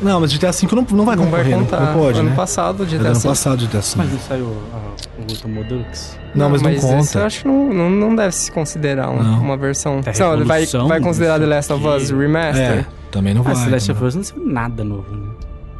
[0.00, 1.80] Não, mas GTA V não, não vai Não vai concorrer, não, contar.
[1.80, 2.36] não pode, ano né?
[2.36, 3.28] passado, É do GTA ano V.
[3.28, 3.86] passado GTA V.
[3.96, 6.18] Mas não saiu a, o Ultra Modux?
[6.34, 7.18] Não, mas não esse conta.
[7.18, 9.40] eu acho que não, não, não deve se considerar um- Não.
[9.40, 10.00] uma versão.
[10.02, 12.10] Tá Não, ele vai, vai considerar The não Last of o Us.
[12.10, 12.62] Remaster?
[12.80, 13.64] É, também não Ah, vai.
[13.64, 14.08] The Last of também.
[14.08, 15.28] Us não saiu nada novo, né?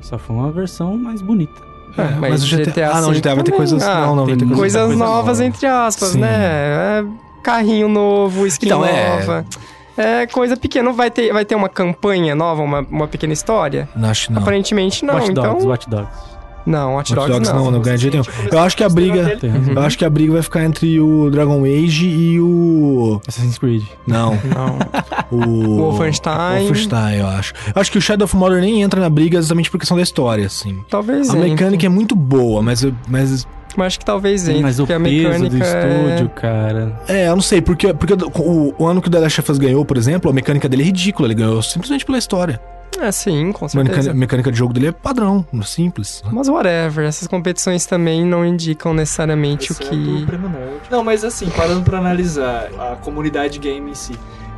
[0.00, 1.60] Só foi uma versão mais bonita.
[1.98, 3.56] É, É, mas, mas o GTA GTA Ah, não, V GTA vai ter também.
[3.56, 3.82] coisas.
[3.82, 4.58] Ah, não, não, vai tem ter coisas.
[4.58, 5.44] Coisas coisa novas, nova.
[5.44, 6.20] entre aspas, Sim.
[6.20, 6.28] né?
[6.30, 7.04] É
[7.42, 9.44] carrinho novo, skin Então, é- nova.
[9.62, 9.75] É...
[10.32, 10.92] coisa pequena.
[10.92, 13.88] Vai ter, vai ter uma campanha nova, uma, uma pequena história?
[13.96, 14.42] Não, acho que não.
[14.42, 15.68] Aparentemente não, Watch Dogs, então...
[15.68, 16.36] Watch Dogs.
[16.66, 17.64] Não, Watch Watch Dogs, Dogs não.
[17.66, 18.48] não, não ganha de jeito nenhum.
[18.50, 19.38] Eu acho que a briga.
[19.72, 23.20] Eu acho que a briga vai ficar entre o Dragon Age e o.
[23.26, 23.84] Assassin's Creed.
[24.04, 24.32] Não.
[24.32, 24.78] Não.
[25.30, 25.76] O.
[25.76, 26.66] Wolfenstein.
[26.66, 27.54] Wolfenstein, eu acho.
[27.72, 30.02] Eu acho que o Shadow of Mordor nem entra na briga exatamente por questão da
[30.02, 30.80] história, assim.
[30.90, 31.50] Talvez A entre.
[31.50, 34.92] mecânica é muito boa, mas, eu- mas Mas acho que talvez entre, Mas o porque
[34.92, 36.92] a peso mecânica do é- estúdio, cara.
[37.08, 39.58] É, eu não sei, porque, porque o, o ano que o The Last of Us
[39.58, 41.26] ganhou, por exemplo, a mecânica dele é ridícula.
[41.28, 42.60] Ele ganhou simplesmente pela história.
[42.98, 43.90] É, sim, com A certeza.
[43.90, 46.22] mecânica, a mecânica de jogo dele é padrão, simples.
[46.32, 50.26] Mas whatever, essas competições também não indicam necessariamente o Exceto que...
[50.90, 54.14] Não, mas assim, parando pra analisar a comunidade game em si,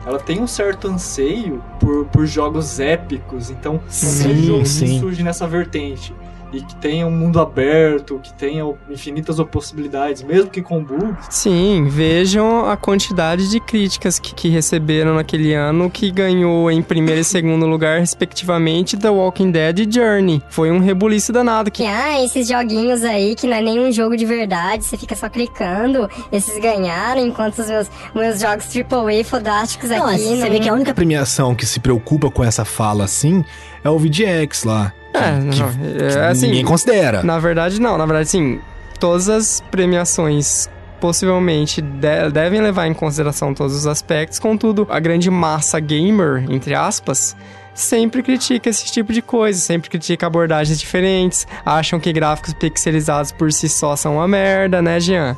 [0.07, 3.51] ela tem um certo anseio por por, jogos épicos.
[3.51, 4.85] Então, qualquer Sim, jogo sim.
[4.87, 6.15] que surge nessa vertente
[6.53, 11.87] e que tenha um mundo aberto, que tenha infinitas possibilidades, mesmo que com bugs, Sim,
[11.89, 17.25] vejam a quantidade de críticas que, que receberam naquele ano, que ganhou em primeiro e
[17.25, 20.43] segundo lugar, respectivamente, The Walking Dead e Journey.
[20.49, 21.71] Foi um rebuliço danado.
[21.71, 25.15] Que, Que, ah, esses joguinhos aí que não é nenhum jogo de verdade, você fica
[25.15, 30.19] só clicando, esses ganharam, enquanto os meus, meus jogos AAA fodásticos Não, aqui...
[30.19, 33.45] você não- vê que a única premiação que se preocupa com essa fala assim
[33.85, 34.93] é o VGX lá.
[35.19, 37.23] É, que, não, que é, assim, ninguém considera.
[37.23, 37.97] Na verdade, não.
[37.99, 38.61] Na verdade, sim.
[39.01, 40.69] Todas as premiações
[41.01, 46.75] possivelmente de- devem levar em consideração todos os aspectos, contudo, a grande massa gamer, entre
[46.75, 47.37] aspas,
[47.73, 53.53] sempre critica esse tipo de coisa, sempre critica abordagens diferentes, acham que gráficos pixelizados por
[53.53, 55.37] si só são uma merda, né, Jean?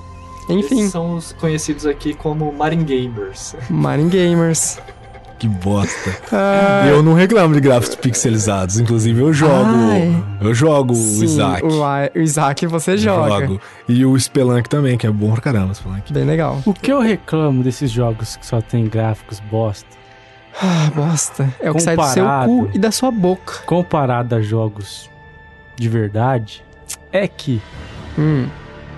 [0.49, 3.55] Enfim, esses são os conhecidos aqui como Marin Gamers.
[5.41, 6.11] Que bosta.
[6.33, 8.79] Ah, Eu não reclamo de gráficos pixelizados.
[8.79, 9.65] Inclusive, eu jogo.
[9.91, 10.23] Ai.
[10.41, 11.65] Eu jogo sim, o Isaac.
[11.65, 13.47] O, I- o Isaac você Eu joga.
[13.47, 13.61] Jogo.
[13.89, 16.13] E o Spelunk também, que é bom pra caramba, Spelunk.
[16.13, 16.61] Bem legal.
[16.65, 19.89] O que eu reclamo desses jogos que só tem gráficos bosta,
[20.63, 21.53] Ah, bosta.
[21.61, 23.55] É o que sai do seu cu e da sua boca.
[23.67, 25.09] comparado a jogos
[25.77, 26.63] de verdade,
[27.11, 27.61] é que
[28.19, 28.47] Hum,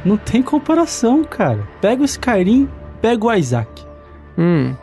[0.05, 1.61] não tem comparação, cara.
[1.81, 2.69] Pega o Skyrim,
[3.01, 3.69] pega o Isaac.
[4.37, 4.75] hum.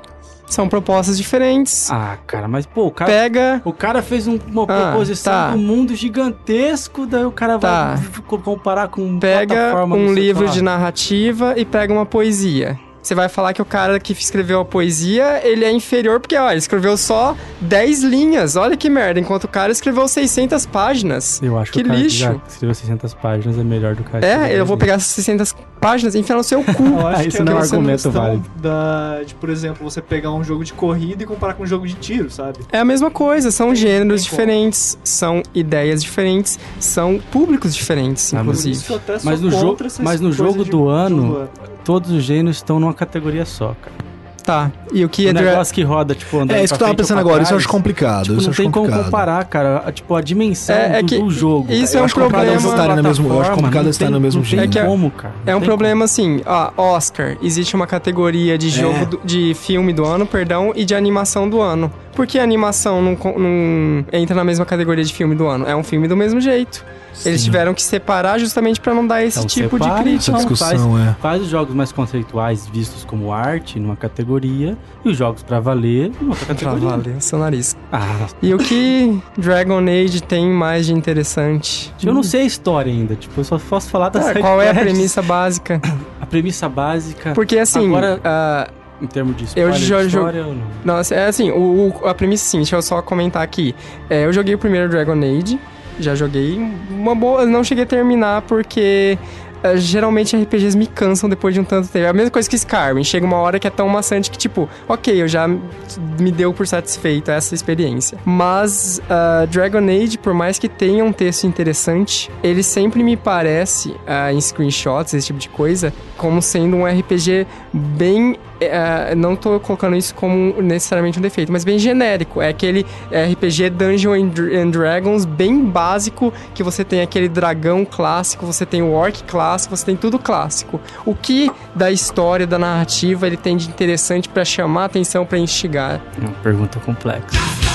[0.50, 1.92] São propostas diferentes.
[1.92, 3.62] Ah, cara, mas pô, o cara, Pega.
[3.64, 5.52] o cara fez um- uma Ah, proposição tá.
[5.52, 7.96] do mundo gigantesco, daí o cara Tá.
[7.96, 12.80] vai co- comparar com Pega um livro de narrativa e pega uma poesia.
[13.10, 16.52] Você vai falar que o cara que escreveu a poesia, ele é inferior porque, ó,
[16.52, 18.56] ele escreveu só 10 linhas.
[18.56, 19.20] Olha que merda.
[19.20, 21.42] Enquanto o cara escreveu 600 páginas.
[21.42, 22.40] Eu acho que, Que o cara lixo.
[22.46, 24.80] que escreveu 600 páginas é melhor do que o cara É, eu vou 10.
[24.80, 26.84] pegar essas 600 páginas e enfiar no seu cu.
[26.86, 28.46] Eu acho Isso que não é um essa argumento válido.
[28.58, 31.88] Da, de, por exemplo, você pegar um jogo de corrida e comparar com um jogo
[31.88, 32.60] de tiro, sabe?
[32.72, 34.42] É a mesma coisa, são gêneros tem como.
[34.44, 39.00] diferentes, são ideias diferentes, são públicos diferentes, Ah, mas inclusive.
[39.24, 39.50] Mas no
[39.84, 41.50] essas mas no jogo do ano, jogo ano.
[41.90, 44.10] Todos os gêneros estão numa categoria só, cara.
[44.44, 44.72] Tá.
[44.94, 46.86] E o que O é Dra- negócio que roda, tipo, andando É, isso que eu
[46.86, 47.42] tava pensando agora.
[47.42, 48.24] Isso eu trás, acho complicado.
[48.26, 49.06] Tipo, não tem como complicado.
[49.06, 49.84] comparar, cara.
[49.88, 51.72] a- Tipo, a dimensão É- é do, que do jogo.
[51.74, 54.48] isso é um problema- eles estarem na mesma- eu acho complicado tem- no mesmo não
[54.50, 54.86] tem gênero.
[54.88, 55.34] como, cara.
[55.48, 60.06] É um problema assim, ó, Oscar, existe uma categoria de jogo, do- de filme do
[60.06, 61.92] ano, perdão, e de animação do ano.
[62.16, 65.66] Por que a animação não, não entra na mesma categoria de filme do ano?
[65.68, 66.86] É um filme do mesmo jeito.
[67.26, 70.38] Eles tiveram que separar justamente pra não dar esse Então, tipo separa, de crítica.
[70.38, 71.16] Essa Então, discussão é.
[71.22, 76.12] Faz os jogos mais conceituais vistos como arte numa categoria e os jogos pra valer
[76.22, 76.90] numa outra Pra categoria.
[76.90, 77.76] valer, seu nariz.
[77.92, 81.94] Ah, E o que Dragon Age tem mais de interessante?
[82.04, 84.70] eu não sei a história ainda, tipo, eu só posso falar da Ah, qual é
[84.70, 85.82] a premissa básica?
[86.22, 88.68] A premissa básica, Porque assim, Agora- ah,
[89.02, 90.64] em termos de Eu já de jo- história, ou não?
[90.84, 93.74] Nossa, é assim, o, o- a premissa sim, deixa eu só comentar aqui.
[94.10, 95.58] É, eu joguei o primeiro Dragon Age,
[96.00, 96.60] já joguei
[96.90, 97.46] uma boa.
[97.46, 99.18] Não cheguei a terminar porque.
[99.64, 102.06] é, geralmente RPGs me cansam depois de um tanto tempo.
[102.06, 103.04] É a mesma coisa que Skyrim.
[103.04, 106.68] Chega uma hora que é tão maçante que, tipo, ok, eu já me deu por
[106.68, 108.18] satisfeito essa experiência.
[108.26, 113.96] Mas ah, Dragon Age, por mais que tenha um texto interessante, ele sempre me parece,
[114.08, 118.38] ah, em screenshots, esse tipo de coisa, como sendo um RPG bem.
[118.60, 122.42] Eh, não tô colocando isso como necessariamente um defeito, mas bem genérico.
[122.42, 127.86] É aquele RPG Dungeon and Dr- and Dragons bem básico, que você tem aquele dragão
[127.86, 130.80] clássico, você tem o orc clássico, você tem tudo clássico.
[131.06, 135.38] O que da história, da narrativa, ele tem de interessante pra chamar a atenção, pra
[135.38, 136.02] instigar?
[136.18, 137.69] É uma pergunta complexa.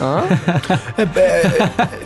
[0.00, 0.24] Hã?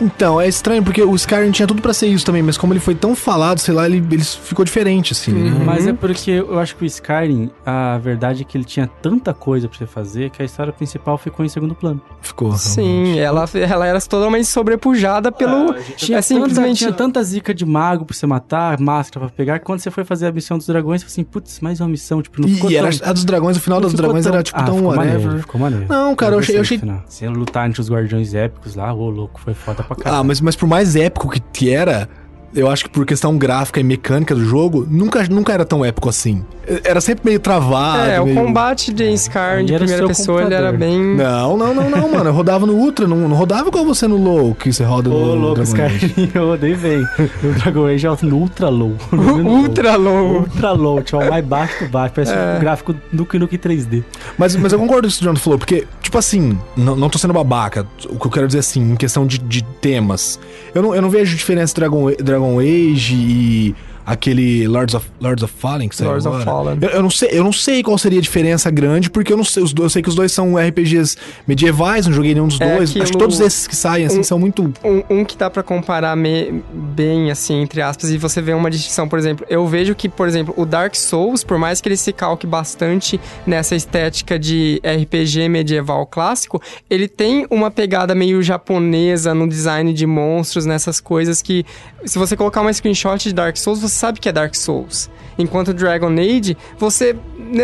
[0.01, 2.79] Então, é estranho, porque o Skyrim tinha tudo pra ser isso também, mas como ele
[2.79, 5.31] foi tão falado, sei lá, ele, ele ficou diferente, assim.
[5.31, 5.63] né?
[5.65, 9.33] Mas é porque eu acho que o Skyrim, a verdade é que ele tinha tanta
[9.33, 12.01] coisa pra você fazer que a história principal ficou em segundo plano.
[12.21, 12.51] Ficou.
[12.57, 15.71] Sim, ela, ela era totalmente sobrepujada pelo.
[15.71, 16.65] Ah, gente Tinha, é simplesmente.
[16.65, 19.91] tanta, tinha tanta zica de mago pra você matar, máscara pra pegar, que quando você
[19.91, 22.47] foi fazer a missão dos dragões, você falou assim, putz, mais uma missão, tipo, não
[22.47, 23.09] ficou E era tão...
[23.09, 25.19] a dos dragões, o final dos dragões tão- era tipo Ah, tão ficou whatever.
[25.19, 25.85] Maneiro, ficou maneiro.
[25.89, 26.81] Não, cara, eu achei- eu achei-.
[27.07, 30.21] Você lutar entre os guardiões épicos lá, ô louco, foi foda pra caralho.
[30.21, 32.09] Ah, mas, mas por mais épico que, que era,
[32.55, 36.09] eu acho que por questão gráfica e mecânica do jogo, nunca, nunca era tão épico
[36.09, 36.43] assim.
[36.85, 38.09] Era sempre meio travado.
[38.09, 38.37] É, o meio...
[38.37, 40.97] combate de Skyrim Aí de o primeira pessoa, ele era computador.
[40.97, 41.15] bem.
[41.17, 42.29] Não, não, não, não, mano.
[42.29, 45.13] Eu rodava no Ultra, não, não rodava igual você no Low, que você roda Ô,
[45.13, 46.05] no louco, Dragon Age.
[46.05, 47.01] Skyrim, eu odeio bem.
[47.43, 48.95] O Dragon Age é no Ultra Low.
[49.11, 50.39] Ultra low.
[50.39, 52.13] Ultra Low, tipo, é o mais baixo do baixo.
[52.15, 52.55] Parece É.
[52.55, 54.03] um gráfico Nuke Nuke 3D.
[54.37, 57.09] Mas, mas eu concordo com isso que o Jonathan falou, porque, tipo assim, não, não
[57.09, 57.85] tô sendo babaca.
[58.09, 60.39] O que eu quero dizer assim, em questão de, de temas.
[60.73, 62.11] Eu não, eu não vejo diferença entre Dragon,
[62.43, 63.75] Dragon Age e
[64.05, 66.45] aquele Lords of, Lords of Fallen que saiu Lords of agora.
[66.51, 66.77] Fallen.
[66.81, 69.43] Eu, eu não sei, eu não sei qual seria a diferença grande, porque eu não
[69.43, 71.15] sei, os dois, eu sei que os dois são RPGs
[71.47, 72.89] medievais, não joguei nenhum dos É dois.
[72.89, 74.73] Acho que aquilo- todos esses que saem, assim, um- são muito...
[74.83, 78.69] Um, um que dá pra comparar me- bem, assim, entre aspas, e você vê uma
[78.69, 81.97] distinção, por exemplo, eu vejo que, por exemplo, o Dark Souls, por mais que ele
[81.97, 89.33] se calque bastante nessa estética de RPG medieval clássico, ele tem uma pegada meio japonesa
[89.33, 91.65] no design de monstros, nessas coisas que,
[92.05, 95.09] se você colocar uma screenshot de Dark Souls, você sabe que é Dark Souls.
[95.37, 97.15] Enquanto Dragon Age, você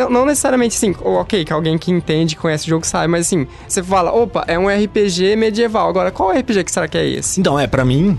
[0.09, 3.83] não necessariamente assim, ok, que alguém que entende, conhece o jogo sabe, mas assim, você
[3.83, 5.89] fala, opa, é um RPG medieval.
[5.89, 7.39] Agora, qual RPG que será que é esse?
[7.39, 8.17] Então, é, pra mim,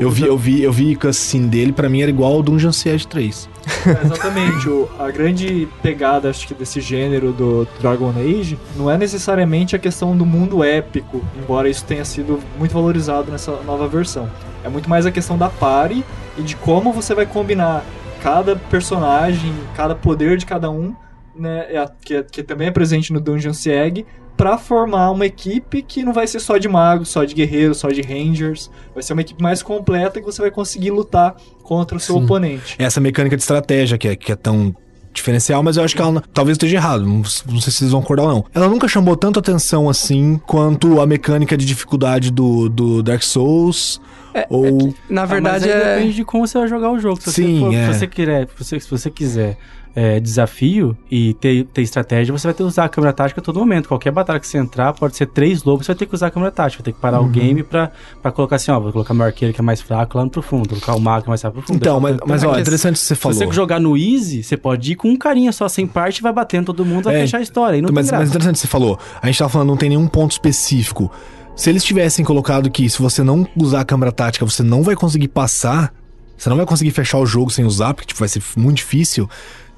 [0.00, 3.06] eu vi, eu vi, eu vi cutscene dele, pra mim era igual ao Dungeon Siege
[3.06, 3.48] 3.
[3.86, 4.68] É, exatamente.
[4.68, 9.78] o- a grande pegada, acho que, desse gênero do Dragon Age não é necessariamente a
[9.78, 14.28] questão do mundo épico, embora isso tenha sido muito valorizado nessa nova versão.
[14.64, 16.04] É muito mais a questão da party
[16.36, 17.84] e de como você vai combinar
[18.22, 20.94] cada personagem, cada poder de cada um,
[21.36, 24.04] né, é que, que também é presente no Dungeon Siege,
[24.38, 27.88] pra formar uma equipe que não vai ser só de magos, só de guerreiros, só
[27.88, 28.70] de rangers.
[28.94, 32.24] Vai ser uma equipe mais completa que você vai conseguir lutar contra o seu Sim.
[32.24, 32.76] oponente.
[32.78, 34.74] Essa mecânica de estratégia que é, que é tão
[35.12, 37.04] diferencial, mas eu acho que ela talvez esteja errado.
[37.04, 38.44] Não, não sei se vocês vão acordar ou não.
[38.54, 44.00] Ela nunca chamou tanto atenção assim quanto a mecânica de dificuldade do, do Dark Souls.
[44.48, 44.94] ou.
[45.10, 45.94] Na Ah, verdade, mas aí é.
[45.96, 47.20] depende de como você vai jogar o jogo.
[47.20, 47.92] Se Sim, você for- é.
[47.92, 49.58] se você quiser, se você, se você quiser
[50.00, 53.42] é, desafio e ter, ter estratégia, você vai ter que usar a câmera tática a
[53.42, 53.88] todo momento.
[53.88, 56.30] Qualquer batalha que você entrar, pode ser três lobos, você vai ter que usar a
[56.30, 56.80] câmera tática.
[56.80, 57.26] Vai ter que parar Uhum.
[57.26, 57.90] o game pra,
[58.22, 60.68] pra colocar assim, ó, vou colocar meu arqueiro que é mais fraco lá no profundo,
[60.68, 61.82] colocar o mago que é mais fraco no profundo.
[61.82, 63.36] Então, mas, eu- mas ó, Porque interessante o que você Se falou.
[63.38, 66.66] você jogar no easy, você pode ir com um carinha só sem parte, vai batendo
[66.66, 67.76] todo mundo, vai É, fechar a história.
[67.78, 68.98] E não mas, mas interessante o que você falou.
[69.20, 71.10] A gente tava falando, não tem nenhum ponto específico.
[71.56, 74.94] Se eles tivessem colocado que se você não usar a câmera tática, você não vai
[74.94, 75.92] conseguir passar,
[76.36, 79.28] você não vai conseguir fechar o jogo sem usar, porque tipo, vai ser muito difícil.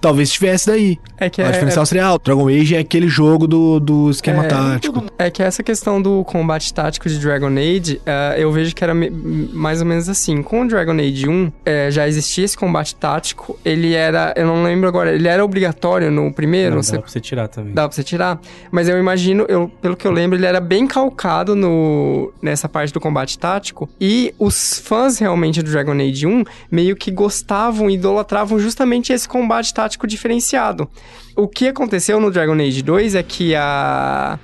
[0.01, 0.99] Talvez tivesse daí.
[1.19, 2.25] É que a é- diferencial seria alto.
[2.25, 5.05] Dragon Age é aquele jogo do, do esquema É, tático.
[5.19, 8.95] É que essa questão do combate tático de Dragon Age, eh, eu vejo que era
[8.95, 10.43] mais ou menos assim.
[10.43, 13.59] Com o Dragon Age 1, eh, já existia esse combate tático.
[13.63, 16.77] Ele era, eu não lembro agora, ele era obrigatório no primeiro?
[16.77, 17.75] Não, Você- dá pra você tirar também.
[17.75, 18.41] Dá pra você tirar.
[18.71, 22.93] Mas eu imagino, eu, pelo que eu lembro, ele era bem calcado no, nessa parte
[22.95, 23.89] do combate tático.
[24.01, 29.75] E os fãs realmente do Dragon Age 1 meio que gostavam, idolatravam justamente esse combate
[29.75, 30.89] tático diferenciado.
[31.37, 34.39] O que aconteceu no Dragon Age 2 é que a.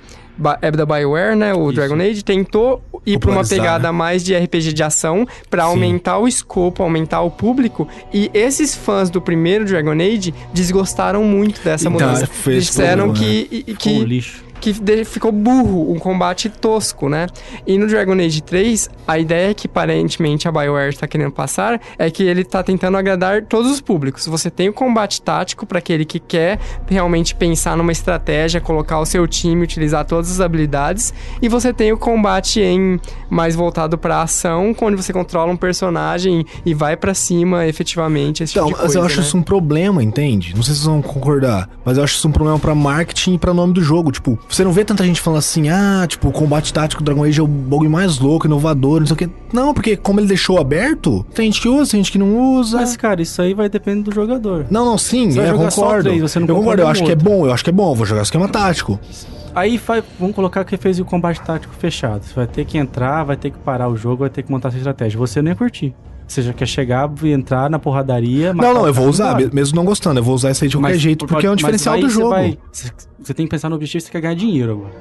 [0.61, 1.51] É da BioWare, né?
[1.51, 1.73] O Isso.
[1.73, 3.91] Dragon Age tentou ir pra uma pegada né?
[3.91, 5.59] mais de RPG de ação Sim.
[5.59, 7.87] aumentar o escopo, aumentar o público.
[8.13, 12.29] E esses fãs do primeiro Dragon Age desgostaram muito dessa Então, mudança.
[12.45, 14.43] Disseram problema, que, um que lixo.
[14.73, 17.27] Que ficou burro, um combate tosco, né?
[17.65, 22.09] E no Dragon Age 3, a ideia que aparentemente a BioWare está querendo passar é
[22.09, 24.25] que ele está tentando agradar todos os públicos.
[24.27, 29.05] Você tem o combate tático para aquele que quer realmente pensar numa estratégia, colocar o
[29.05, 32.99] seu time, utilizar todas as habilidades, e você tem o combate em
[33.29, 38.53] mais voltado para ação, onde você controla um personagem e vai para cima efetivamente, esse
[38.53, 39.27] Então, tipo de mas coisa, eu acho né?
[39.27, 40.53] isso um problema, entende?
[40.55, 43.37] Não sei se vocês vão concordar, mas eu acho isso um problema pra marketing e
[43.37, 44.11] pra nome do jogo.
[44.11, 47.23] Tipo, você não vê tanta gente falando assim, ah, tipo, o combate tático do Dragon
[47.23, 49.29] Age é o bug mais louco, inovador, não sei o quê.
[49.53, 52.77] Não, porque como ele deixou aberto, tem gente que usa, tem gente que não usa.
[52.77, 54.65] Mas, cara, isso aí vai depender do jogador.
[54.71, 56.09] Não, não, sim, Você é, eu concordo.
[56.09, 57.29] três, você não eu concordo, eu acho que é outro.
[57.29, 58.99] bom, eu acho que é bom, vou jogar esquema tático.
[59.53, 62.23] Aí vai, vamos colocar que fez o combate tático fechado.
[62.23, 64.71] Você vai ter que entrar, vai ter que parar o jogo, vai ter que montar
[64.71, 65.19] sua estratégia.
[65.19, 65.93] Você não ia curtir.
[66.27, 68.53] Você já quer chegar e entrar na porradaria.
[68.53, 70.75] Não, não, o eu vou usar, mesmo não gostando, eu vou usar isso aí de
[70.75, 72.29] qualquer Mas- jeito, porque é um diferencial do você jogo.
[72.29, 74.93] vai- Você tem que pensar no objetivo, você quer ganhar dinheiro agora.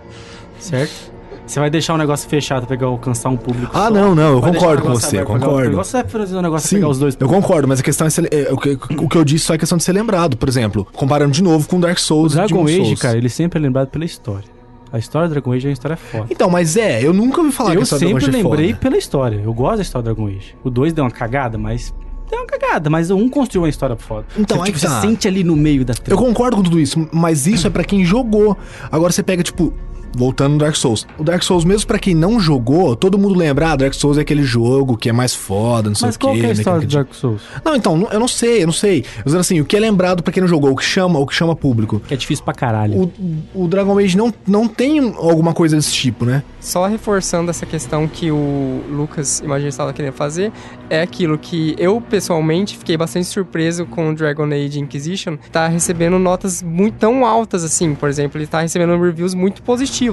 [0.60, 1.16] Certo?
[1.46, 3.90] Você vai deixar o negócio fechado pra pegar, alcançar um público Ah, só?
[3.90, 5.66] não, não, eu Vai concordo o com você, aberto concordo.
[5.68, 8.04] O negócio é fazer um negócio Sim, pegar os dois eu concordo, mas a questão
[8.06, 10.36] é, ser, é, o, que, o que eu disse só é questão de ser lembrado.
[10.36, 13.00] Por exemplo, comparando de novo com Dark O Souls e Dragon Age, Souls.
[13.00, 14.55] cara, ele sempre é lembrado pela história.
[14.92, 16.26] A história do Dragon Age é uma história foda.
[16.30, 18.46] Então, mas é, eu nunca ouvi falar que a eu história do sempre Dragon Age
[18.46, 19.40] é lembrei pela história.
[19.42, 20.54] Eu gosto da história do Dragon Age.
[20.62, 21.92] O 2 deu uma cagada, mas.
[22.30, 24.26] Deu uma cagada, mas 1 construiu uma história foda.
[24.36, 24.88] Então, você, tipo, tá.
[24.88, 26.22] você sente ali no meio da Eu trama.
[26.22, 28.56] concordo com tudo isso, mas isso é pra quem jogou.
[28.90, 29.72] Agora você pega, tipo,
[30.16, 31.06] voltando no Dark Souls.
[31.18, 34.22] O Dark Souls, mesmo pra quem não jogou, todo mundo lembra, ah, Dark Souls é
[34.22, 36.40] aquele jogo que é mais foda, não sei Mas o qual quê.
[36.40, 37.42] que é a né, história que- do Dark Souls?
[37.64, 39.04] Não, então, eu não sei, eu não sei.
[39.18, 41.26] Eu dizendo assim, o que é lembrado pra quem não jogou, o que chama, o
[41.26, 42.00] que chama público.
[42.00, 43.10] Que é difícil pra caralho.
[43.54, 46.42] O, o Dragon Age não, não tem alguma coisa desse tipo, né?
[46.60, 50.50] Só reforçando essa questão que o Lucas, imagina, estava querendo fazer,
[50.90, 55.36] é aquilo que eu, pessoalmente, fiquei bastante surpreso com o Dragon Age Inquisition.
[55.52, 60.05] Tá recebendo notas muito tão altas assim, por exemplo, ele tá recebendo reviews muito positivos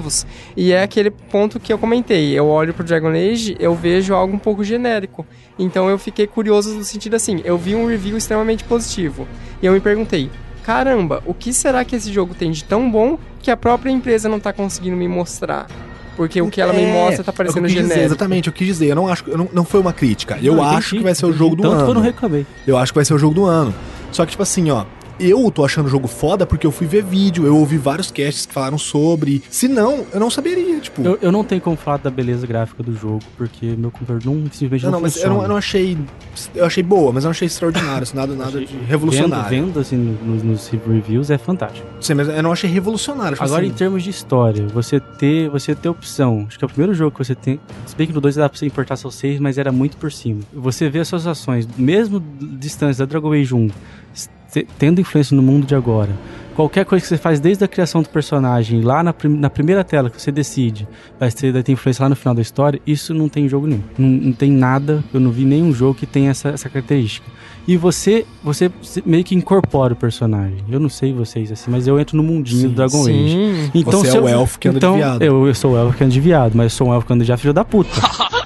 [0.56, 2.32] E é aquele ponto que eu comentei.
[2.32, 5.26] Eu olho pro Dragon Age, eu vejo algo um pouco genérico.
[5.58, 9.26] Então eu fiquei curioso no sentido assim, eu vi um review extremamente positivo.
[9.62, 10.30] E eu me perguntei,
[10.64, 14.28] caramba, o que será que esse jogo tem de tão bom que a própria empresa
[14.28, 15.66] não tá conseguindo me mostrar?
[16.16, 17.88] Porque o que ela me É, mostra tá é o parecendo que eu quis dizer,
[17.88, 18.06] genérico.
[18.14, 18.86] exatamente, eu quis dizer.
[18.86, 20.38] Eu não acho, eu não, não foi uma crítica.
[20.40, 21.38] Eu Não, acho entendi, que vai ser o entendi.
[21.38, 21.84] jogo do Tanto ano.
[21.84, 22.46] que eu não reclamei.
[22.66, 23.74] Eu acho que vai ser o jogo do ano.
[24.12, 24.84] Só que, tipo assim, ó.
[25.18, 28.46] Eu tô achando o jogo foda porque eu fui ver vídeo, eu ouvi vários casts
[28.46, 29.42] que falaram sobre.
[29.48, 31.02] Se não, eu não saberia, tipo.
[31.02, 34.34] Eu, eu não tenho como falar da beleza gráfica do jogo, porque meu computador não
[34.50, 35.96] simplesmente não, não, não, mas eu não, eu não achei.
[36.54, 39.48] Eu achei boa, mas eu não achei extraordinário, assim, nada, nada de revolucionário.
[39.48, 41.86] Vendo, vendo assim, nos, nos reviews é fantástico.
[42.00, 43.32] Sim, mas eu não achei revolucionário.
[43.34, 46.44] tipo Agora, assim, em termos de história, você ter, você ter opção.
[46.48, 47.60] Acho que é o primeiro jogo que você tem.
[47.86, 50.10] Se bem que no 2 dá pra você importar seus saves, mas era muito por
[50.10, 50.40] cima.
[50.52, 52.20] Você vê as suas ações, mesmo
[52.58, 53.68] distantes da Dragon Age 1,
[54.12, 54.28] se-
[54.62, 56.10] tendo influência no mundo de agora.
[56.54, 59.82] Qualquer coisa que você faz desde a criação do personagem, lá na, prim- na primeira
[59.82, 60.86] tela que você decide,
[61.18, 63.66] vai ter, vai ter influência lá no final da história, isso não tem em jogo
[63.66, 63.82] nenhum.
[63.98, 67.26] Não, não tem nada, eu não vi nenhum jogo que tenha essa, essa característica.
[67.66, 68.70] E você, você
[69.04, 70.58] meio que incorpora o personagem.
[70.70, 73.70] Eu não sei vocês assim, mas eu entro no mundinho do Dragon Age.
[73.72, 73.82] Sim.
[73.82, 75.22] Você se é o elfo que anda de então, viado.
[75.22, 77.12] Eu, eu sou o elfo que anda de viado, mas eu sou um elfo que
[77.12, 77.90] anda de filho da puta.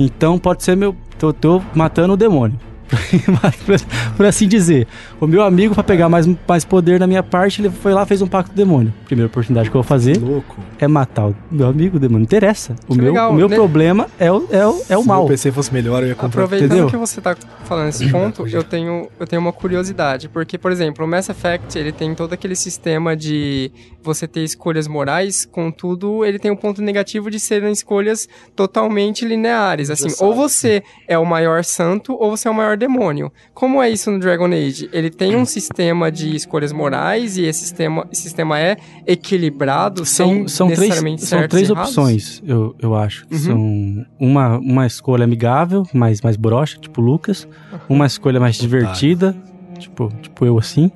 [0.00, 0.96] Então pode ser meu.
[1.18, 2.58] Tô, tô matando o demônio.
[4.16, 4.86] por assim dizer.
[5.20, 8.06] O meu amigo, pra pegar mais, mais poder da minha parte, ele foi lá e
[8.06, 8.92] fez um pacto com o demônio.
[9.06, 10.56] Primeira oportunidade que eu vou fazer louco.
[10.78, 12.18] é matar o meu amigo, o demônio.
[12.18, 12.74] Não interessa.
[12.88, 13.56] O meu, legal, o meu né?
[13.56, 15.20] problema é o, é o, é o Se mal.
[15.20, 16.44] meu PC fosse melhor, eu ia comprar.
[16.44, 16.88] Aproveitando entendeu?
[16.88, 20.28] que você tá falando esse ponto, eu tenho, eu tenho uma curiosidade.
[20.28, 23.70] Porque, por exemplo, o Mass Effect, ele tem todo aquele sistema de
[24.02, 29.90] você ter escolhas morais, contudo, ele tem um ponto negativo de serem escolhas totalmente lineares.
[29.90, 33.32] Assim, ou você é o maior santo, ou você é o maior demônio.
[33.52, 34.88] Como é isso no Dragon Age?
[34.92, 38.76] Ele tem um sistema de escolhas morais, e esse sistema, esse sistema é
[39.06, 43.26] equilibrado, sem São, são três, são três e opções, eu, eu acho.
[43.30, 43.38] Uhum.
[43.38, 47.46] São uma, uma escolha amigável, mais, mais broxa, tipo Lucas.
[47.88, 49.36] Uma escolha mais divertida,
[49.78, 50.90] tipo, tipo eu assim.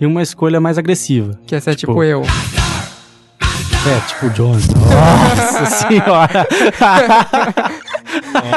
[0.00, 1.38] E uma escolha mais agressiva.
[1.46, 2.22] Que essa é tipo, Tipo, eu.
[3.86, 4.54] É, tipo o John.
[4.56, 6.48] Nossa senhora!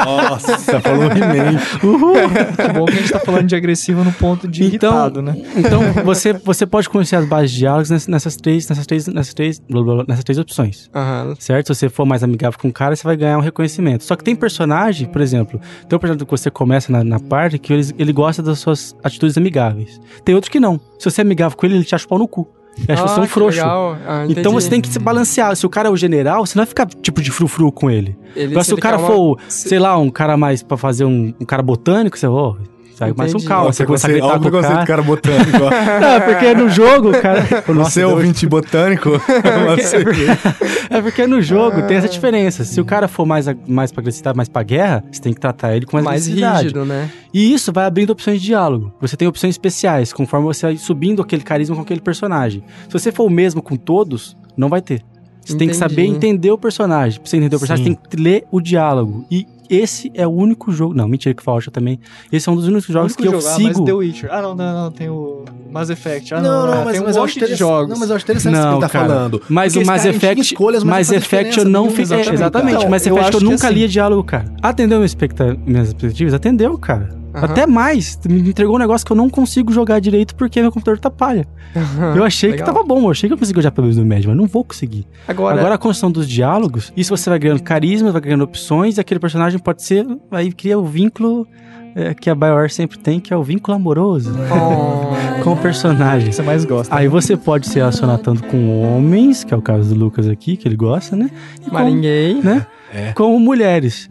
[0.04, 1.58] Nossa, falou He-Man.
[2.56, 5.36] Que bom que a gente tá falando de agressivo no ponto de Então, irritado, né?
[5.56, 9.34] então você, você pode conhecer as bases de diálogos ness- nessas três, nessas três, nessas
[9.34, 10.88] três, blá, blá, blá, nessas três opções.
[10.94, 11.34] Aham.
[11.38, 11.74] Certo?
[11.74, 14.04] Se você for mais amigável com o cara, você vai ganhar um reconhecimento.
[14.04, 17.58] Só que tem personagem, por exemplo, tem um personagem que você começa na, na parte
[17.58, 20.00] que ele, ele gosta das suas atitudes amigáveis.
[20.24, 20.80] Tem outro que não.
[20.98, 22.48] Se você é amigável com ele, ele te acha o pau no cu.
[22.82, 23.60] Ele acha Ah, você um que frouxo.
[23.62, 25.54] Ah, Então você tem que se balancear.
[25.56, 28.16] Se o cara é o general, você não vai ficar tipo de frufru com ele.
[28.36, 31.04] Ele- Agora, se o cara uma- for, se- sei lá, um cara mais pra fazer
[31.04, 32.54] um, um cara botânico, você, ó,
[32.98, 33.48] sai mais um Entendi.
[33.48, 33.64] calma.
[33.66, 34.80] Nossa, Você começa a gritar o com o cara.
[34.80, 35.58] do cara botânico.
[36.00, 37.46] Não, é porque no jogo, cara.
[37.66, 39.10] Você é ouvinte botânico?
[39.76, 40.04] Você-
[40.90, 42.64] É porque no jogo tem essa diferença.
[42.64, 45.76] Se o cara for mais, mais pra agressividade, mais pra guerra, você tem que tratar
[45.76, 46.62] ele com mais, mais agressividade.
[46.64, 47.10] rígido, né?
[47.32, 48.92] E isso vai abrindo opções de diálogo.
[49.00, 52.62] Você tem opções especiais, conforme você vai subindo aquele carisma com aquele personagem.
[52.88, 55.02] Se você for o mesmo com todos, não vai ter.
[55.44, 55.78] Você tem que Entendi.
[55.78, 57.20] saber entender o personagem.
[57.20, 57.94] Pra você entender o personagem, Sim.
[57.94, 59.24] tem que ler o diálogo.
[59.30, 60.94] E esse é o único jogo.
[60.94, 61.98] Não, mentira que Fallout também.
[62.32, 63.84] Esse é um dos únicos jogos que eu jogo, ah, mas sigo.
[63.84, 64.28] The Witcher.
[64.32, 66.34] Ah, não, não, não, tem o Mass Effect.
[66.34, 67.90] Ah, Não, não, não, ah, mas, tem um mas eu acho de jogos.
[67.90, 69.08] Não, mas eu acho interessante isso que Não, ele tá cara.
[69.08, 69.42] falando.
[69.48, 72.10] Mas Porque o Mass Effect, escolhas, mas Mass Effect eu não fiz.
[72.10, 72.34] é, exatamente.
[72.34, 74.44] Exatamente, Então, Mass eu Effect eu acho que nunca assim- lia diálogo, cara.
[74.62, 76.34] Atendeu minhas expectativas?
[76.34, 77.17] Atendeu, cara.
[77.38, 77.44] Aham.
[77.52, 78.18] Até mais.
[78.28, 81.46] Me entregou um negócio que eu não consigo jogar direito porque meu computador tá palha.
[82.16, 82.66] Eu achei Legal.
[82.66, 84.46] que tava bom, eu achei que eu conseguia jogar pelo menos no médio, mas não
[84.46, 85.06] vou conseguir.
[85.26, 89.00] Agora, Agora a construção dos diálogos, isso você vai ganhando carisma, vai ganhando opções, e
[89.00, 90.06] aquele personagem pode ser.
[90.30, 91.46] Aí cria o vínculo
[91.94, 95.42] é, que a BioWare sempre tem, que é o vínculo amoroso Oh.
[95.42, 96.32] com o personagem.
[96.32, 96.94] você mais gosta.
[96.94, 100.56] Aí você pode se relacionar tanto com homens, que é o caso do Lucas aqui,
[100.56, 101.30] que ele gosta, né?
[101.60, 102.40] E com, Maringuei.
[102.42, 102.66] né?
[102.92, 103.12] É.
[103.12, 104.08] com mulheres.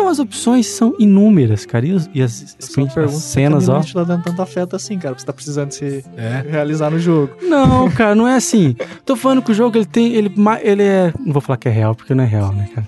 [0.00, 1.84] Então as opções são inúmeras, cara.
[1.86, 3.74] E, os- e as, as cenas, ó.
[3.74, 5.14] não tá dando tanto afeto assim, cara.
[5.18, 6.42] Você tá precisando se É.
[6.48, 7.32] realizar no jogo.
[7.42, 8.74] Não, cara, não é assim.
[9.04, 10.14] Tô falando que o jogo ele tem.
[10.14, 10.32] Ele,
[10.62, 11.12] ele é.
[11.22, 12.86] Não vou falar que é real, porque não é real, né, cara?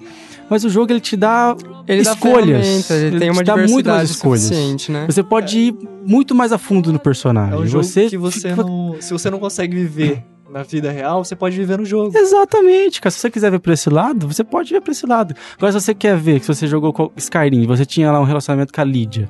[0.48, 1.54] Mas o jogo ele te dá
[1.86, 2.46] Ele dá escolhas.
[2.66, 4.42] ferramentas, ele, tem uma te dá diversidade muito mais escolhas.
[4.42, 5.04] suficiente, né?
[5.06, 5.74] Você pode ir
[6.06, 7.54] muito mais a fundo no personagem.
[7.54, 8.96] É um jogo você que você fica- não.
[9.00, 12.16] Se você não consegue viver na vida real, você pode viver no jogo.
[12.16, 13.10] Exatamente, cara.
[13.10, 15.34] Se você quiser ver por esse lado, você pode ver por esse lado.
[15.56, 18.72] Agora, se você quer ver que se você jogou Skyrim, você tinha lá um relacionamento
[18.72, 19.28] com a Lydia,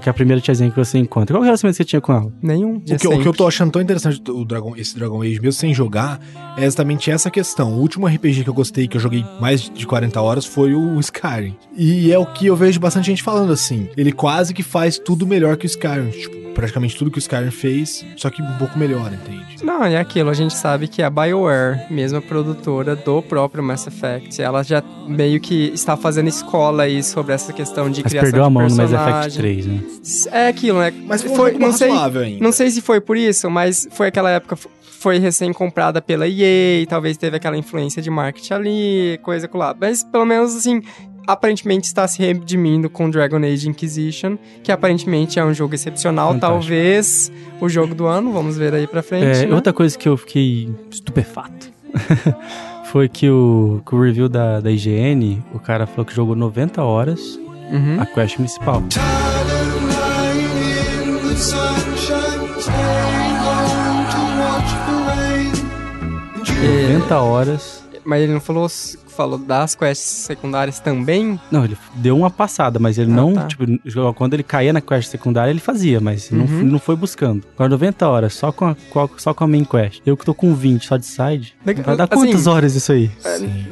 [0.00, 1.34] que é a primeira tiazinha que você encontra.
[1.34, 2.32] Qual é o relacionamento que você tinha com ela?
[2.42, 2.76] Nenhum.
[2.76, 5.52] O que, o que eu tô achando tão interessante do Dragon, esse Dragon Age, mesmo
[5.52, 6.20] sem jogar,
[6.56, 7.74] é exatamente essa questão.
[7.74, 10.98] O último RPG que eu gostei, que eu joguei mais de 40 horas, foi o
[11.00, 11.56] Skyrim.
[11.76, 13.88] E é o que eu vejo bastante gente falando assim.
[13.96, 16.10] Ele quase que faz tudo melhor que o Skyrim.
[16.10, 19.44] Tipo, praticamente tudo que o Skyrim fez, só que um pouco melhor, entende?
[19.62, 24.40] Não, é aquilo, a gente sabe que a BioWare, mesma produtora do próprio Mass Effect,
[24.40, 28.44] ela já meio que está fazendo escola aí sobre essa questão de Mas criação perdeu
[28.44, 28.92] a de mão no Mass.
[28.92, 29.80] Effect 3, né?
[30.30, 30.92] É aquilo, né?
[31.06, 32.44] Mas foi, um não sei, ainda.
[32.44, 34.56] não sei se foi por isso, mas foi aquela época
[35.00, 39.76] foi recém comprada pela EA, talvez teve aquela influência de marketing ali, coisa com lá.
[39.78, 40.82] Mas pelo menos assim,
[41.26, 46.60] aparentemente está se redimindo com Dragon Age Inquisition, que aparentemente é um jogo excepcional, Fantástico.
[46.60, 49.40] talvez o jogo do ano, vamos ver aí pra frente.
[49.42, 49.54] É, né?
[49.54, 51.70] Outra coisa que eu fiquei estupefato
[52.90, 56.82] foi que o, que o review da, da IGN, o cara falou que jogou 90
[56.82, 57.38] horas
[57.70, 57.98] Uhum.
[57.98, 58.82] a quest principal.
[58.94, 59.43] É,
[66.68, 67.84] 90 horas.
[68.04, 68.68] mas ele não falou,
[69.08, 71.40] falou das quests secundárias também?
[71.50, 73.46] Não, ele deu uma passada, mas ele Ah, não, tá.
[73.46, 73.64] tipo,
[74.14, 76.64] quando ele caía na quest secundária, ele fazia, mas não, Uhum.
[76.64, 77.42] não foi buscando.
[77.54, 78.76] Agora 90 horas, só com, a,
[79.16, 80.02] só com a main quest.
[80.04, 81.54] Eu que tô com 20 só de side.
[81.64, 83.10] Legal, Vai dar assim, quantas horas isso aí?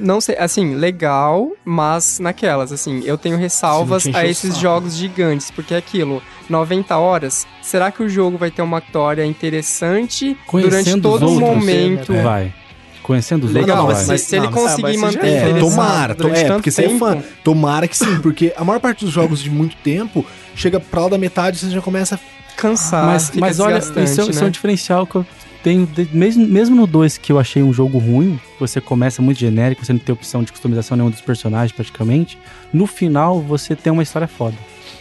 [0.01, 5.51] Não sei, assim, legal, mas naquelas, assim, eu tenho ressalvas não a esses jogos gigantes,
[5.51, 10.70] porque é aquilo, 90 horas, será que o jogo vai ter uma história interessante durante
[10.70, 12.12] Conhecendo todo os o outros, momento?
[12.22, 12.55] Vai.
[13.03, 16.53] Conhecendo os Legal, outros, mas, se ele não, conseguir mas manter É, tomara, to- é,
[16.53, 17.22] porque você é tempo, fã.
[17.42, 20.24] Tomara que sim, porque a maior parte dos jogos de muito tempo,
[20.55, 22.18] chega pra lá da metade você já começa.
[22.57, 24.50] cansar, mas, fica mas olha, desgastante, esse é, esse é um né?
[24.50, 25.26] diferencial que eu
[25.64, 29.38] tenho, de- mesmo, mesmo no 2 que eu achei um jogo ruim, você começa muito
[29.40, 32.38] genérico, você não tem opção de customização nenhum dos personagens praticamente,
[32.72, 34.55] no final você tem uma história foda.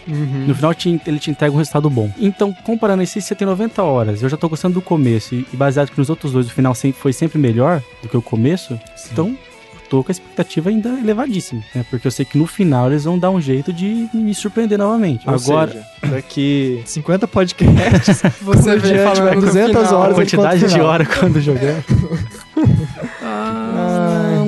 [0.07, 0.45] Uhum.
[0.47, 0.73] No final
[1.05, 2.11] ele te entrega um resultado bom.
[2.17, 5.89] Então, comparando esse, você tem 90 horas, eu já tô gostando do começo, e, baseado
[5.91, 8.79] que nos outros dois o final sempre, foi sempre melhor do que o começo,
[9.11, 9.37] então
[9.73, 11.85] eu tô com a expectativa ainda elevadíssima, né?
[11.89, 15.27] Porque eu sei que no final eles vão dar um jeito de me surpreender novamente.
[15.27, 20.01] Ou Agora, seja, daqui 50 podcasts, Você diante, falando vai do 200 final.
[20.01, 20.15] horas.
[20.15, 21.83] quantidade de hora quando jogar.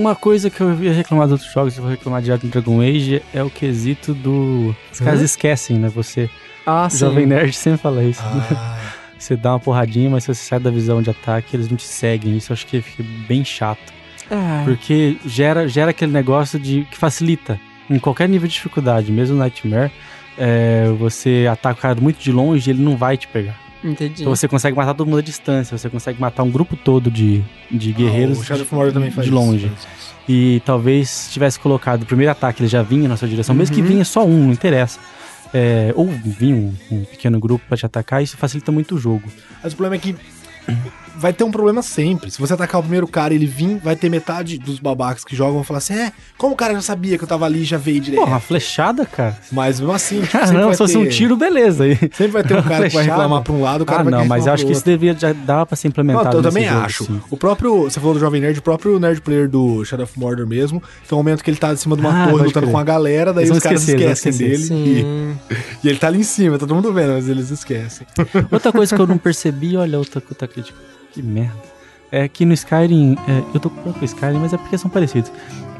[0.03, 3.21] Uma coisa que eu ia reclamar dos outros jogos, eu vou reclamar no Dragon Age,
[3.33, 4.75] é o quesito do.
[4.91, 5.25] Os caras Uhum.
[5.25, 5.87] esquecem, né?
[5.87, 6.29] Você,
[6.65, 6.97] Ah, sim.
[6.99, 8.21] Jovem Nerd sempre fala isso.
[8.21, 8.45] né?
[8.51, 8.77] Ah,
[9.17, 11.85] Você dá uma porradinha, mas se você sai da visão de ataque, eles não te
[11.87, 12.35] seguem.
[12.35, 13.93] Isso eu acho que fica bem chato.
[14.29, 14.65] É.
[14.65, 17.57] Porque gera, gera aquele negócio de que facilita.
[17.89, 19.89] Em qualquer nível de dificuldade, mesmo no Nightmare,
[20.37, 23.55] é, você ataca o cara muito de longe e ele não vai te pegar.
[23.83, 24.21] Entendi.
[24.21, 27.43] Então você consegue matar todo mundo à distância, você consegue matar um grupo todo de,
[27.69, 29.67] de guerreiros Ah, o Shadow of Mordor também faz de longe.
[29.75, 29.87] isso.
[30.27, 33.75] E talvez se tivesse colocado o primeiro ataque, ele já vinha na sua direção, mesmo
[33.75, 33.87] que Uhum.
[33.87, 34.99] vinha só um, não interessa.
[35.53, 39.23] É, ou vinha um, um pequeno grupo pra te atacar, isso facilita muito o jogo.
[39.61, 40.15] Mas o problema é que
[41.17, 42.29] vai ter um problema sempre.
[42.31, 45.35] Se você atacar o primeiro cara e ele vir, vai ter metade dos babacas que
[45.35, 47.65] jogam vão falar assim: é, como o cara já sabia que eu tava ali e
[47.65, 48.19] já veio direto?
[48.19, 49.37] Porra, flechada, cara.
[49.51, 51.83] Mas mesmo assim, tipo, Ah, não, vai se fosse um ter- tiro, beleza.
[51.83, 51.95] aí.
[52.13, 54.11] Sempre vai ter um cara que vai reclamar pra um lado, o cara Ah, vai
[54.11, 56.29] não, mas eu acho que isso devia já dava pra ser implementado.
[56.29, 57.03] Não, eu também jogo, acho.
[57.05, 57.21] sim.
[57.29, 60.47] O próprio, você falou do Jovem Nerd, o próprio Nerd Player do Shadow of Mordor
[60.47, 62.77] mesmo, tem um momento que ele tá em cima de uma Ah, torre lutando com
[62.77, 65.35] a galera, daí os caras esquecer, esquecem dele e,
[65.85, 68.05] e ele tá ali em cima, tá todo mundo vendo, mas eles esquecem.
[68.51, 70.77] Outra coisa que eu não percebi, olha, outra, outra crítica.
[71.13, 71.73] Que merda.
[72.11, 75.31] É que no Skyrim, é, eu tô com o Skyrim, mas é porque são parecidos.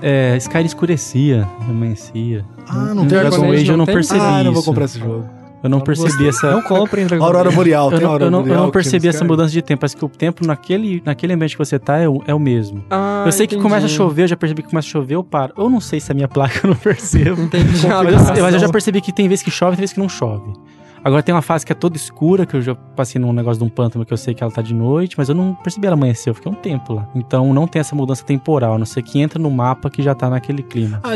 [0.02, 2.44] É, Skyrim escurecia, amanhecia.
[2.68, 3.96] Ah, No tem Dragon Age eu não não tem?
[3.96, 4.44] percebi Ah, isso.
[4.46, 5.30] não vou comprar esse jogo.
[5.64, 6.52] Eu não percebi essa...
[6.52, 7.50] Não comprem Dragon Aurora.
[7.50, 8.62] Boreal, Eu tem não, Aurora eu, não, eu Boreal.
[8.64, 11.64] não que percebi essa mudança de tempo, parece que o tempo naquele, naquele ambiente que
[11.64, 12.84] você tá é o, é o mesmo.
[12.92, 13.64] Ah, eu sei que entendi.
[13.70, 15.54] começa a chover, eu já percebi que começa a chover, eu paro.
[15.58, 17.42] Eu não sei se é a minha placa, eu não percebo.
[17.44, 17.88] Entendi.
[17.88, 20.00] mas, eu, mas eu já percebi que tem vezes que chove e tem vezes que
[20.02, 20.52] não chove.
[21.04, 23.66] Agora tem uma fase que é toda escura, que eu já passei num negócio de
[23.66, 25.96] um pântano que eu sei que ela tá de noite, mas eu não percebi ela
[25.96, 27.10] amanhecer, eu fiquei um tempo lá.
[27.14, 30.16] Então não tem essa mudança temporal, a não ser que entra no mapa que já
[30.16, 31.02] tá naquele clima.
[31.04, 31.14] Ah,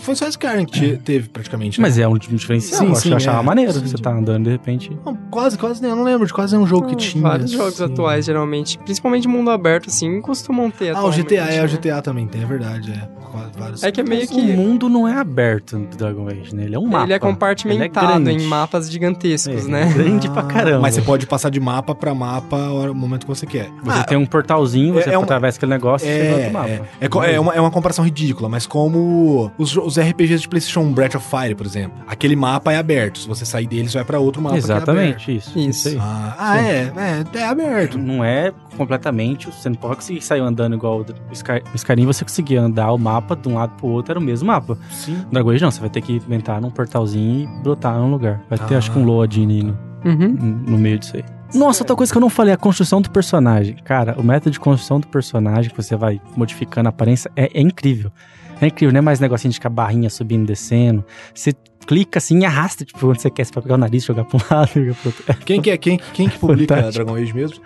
[0.00, 1.80] foi só Skyrim que te- teve praticamente.
[1.80, 1.86] né?
[1.86, 3.42] Mas é um diferencial, Sim, eu acho- sim, eu achava é.
[3.42, 3.72] maneiro.
[3.72, 4.02] Sim, você sim.
[4.02, 4.96] tá andando de repente.
[5.04, 7.22] Não, quase, quase, eu não lembro de quase nenhum jogo que tinha.
[7.22, 7.92] Vários jogos assim.
[7.92, 11.68] atuais, geralmente, principalmente mundo aberto, assim, costumam ter Ah, o GTA, é, o né?
[11.68, 13.18] GTA também tem, é verdade, é.
[13.28, 13.82] Quase vários.
[13.82, 14.40] É que é meio Mas que...
[14.40, 16.64] O mundo não é aberto do Dragon Age, né?
[16.64, 17.04] Ele é um mapa.
[17.04, 19.92] Ele é compartimentado Ele é em mapas gigantescos, É, né?
[19.92, 20.80] Grande pra caramba.
[20.80, 23.68] Mas você pode passar de mapa pra mapa a hora- o momento que você quer.
[23.84, 26.30] Você Ah, tem um portalzinho, você é- é uma- atravessa aquele negócio e chega no
[26.30, 26.68] É, outro mapa.
[26.68, 26.82] é,
[27.30, 31.14] é, é uma, é uma comparação ridícula, mas como os, os RPGs de PlayStation Breath
[31.16, 33.18] of Fire, por exemplo, aquele mapa é aberto.
[33.18, 34.56] Se você sair dele, você vai pra outro mapa.
[34.58, 34.82] que é aberto.
[34.90, 35.58] Exatamente, isso.
[35.58, 35.88] Isso.
[35.88, 35.98] aí.
[36.00, 37.98] Ah, ah, é, é, é aberto.
[37.98, 39.46] Não é completamente.
[39.46, 43.36] Você não pode conseguir sair andando igual o Sky, Skyrim, você conseguia andar o mapa
[43.36, 44.78] de um lado pro outro, era o mesmo mapa.
[44.90, 45.16] Sim.
[45.26, 48.40] No Dragon Age não, você vai ter que entrar num portalzinho e brotar num lugar.
[48.48, 48.78] Vai ter, Ah.
[48.78, 50.62] acho que um loading no, Uhum.
[50.66, 51.24] no meio disso aí.
[51.54, 53.76] Nossa, outra coisa que eu não falei, a construção do personagem.
[53.82, 57.62] Cara, o método de construção do personagem, que você vai modificando a aparência, é, é
[57.62, 58.12] incrível.
[58.60, 61.04] É incrível, não é mais negocinho de ficar barrinha subindo e descendo.
[61.34, 61.52] Você
[61.86, 64.36] clica assim e arrasta, tipo, onde você quer, você vai pegar o nariz, jogar pra
[64.38, 65.44] um lado, jogar pro outro.
[65.44, 65.76] Quem que é?
[65.76, 67.04] Quem, quem que publica Fantástico.
[67.04, 67.56] Dragon Age mesmo?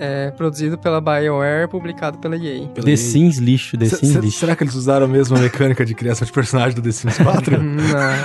[0.00, 2.68] É produzido pela BioWare, publicado pela EA.
[2.68, 2.96] Pela The EA.
[2.96, 4.38] Sims lixo, The Sims lixo.
[4.38, 7.58] será que eles usaram a mesma mecânica de criação de personagem do The Sims 4?
[7.60, 7.74] Não.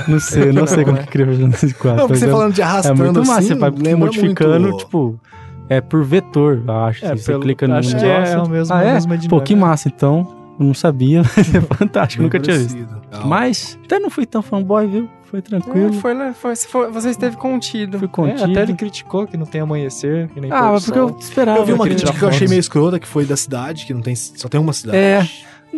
[0.08, 2.00] Não sei, não sei como que criou o Genesis 4.
[2.00, 4.78] Não, porque você é- falando de É arrastando muito massa, assim, você vai modificando, muito...
[4.86, 5.20] tipo,
[5.68, 7.04] é por vetor, eu acho.
[7.06, 8.34] É, assim, você pelo- clica no acho que negócio.
[8.34, 9.28] é a mesma- ah, a é?
[9.28, 10.43] Pô, que massa, então.
[10.60, 12.76] Eu não sabia, mas é fantástico, Bem nunca tinha visto.
[12.78, 13.02] parecido.
[13.12, 13.28] Legal.
[13.28, 15.10] Mas até não fui tão fanboy, viu?
[15.24, 15.90] Foi tranquilo.
[15.90, 17.98] É, foi, lá- foi, foi- você esteve contido.
[17.98, 18.52] Fui É, contido.
[18.52, 21.58] até ele criticou que não tem amanhecer, que nem Ah, mas porque eu esperava.
[21.60, 24.02] Eu vi uma crítica que eu achei meio escrota, que foi da cidade, que não
[24.02, 24.96] tem, só tem uma cidade.
[24.98, 25.28] É,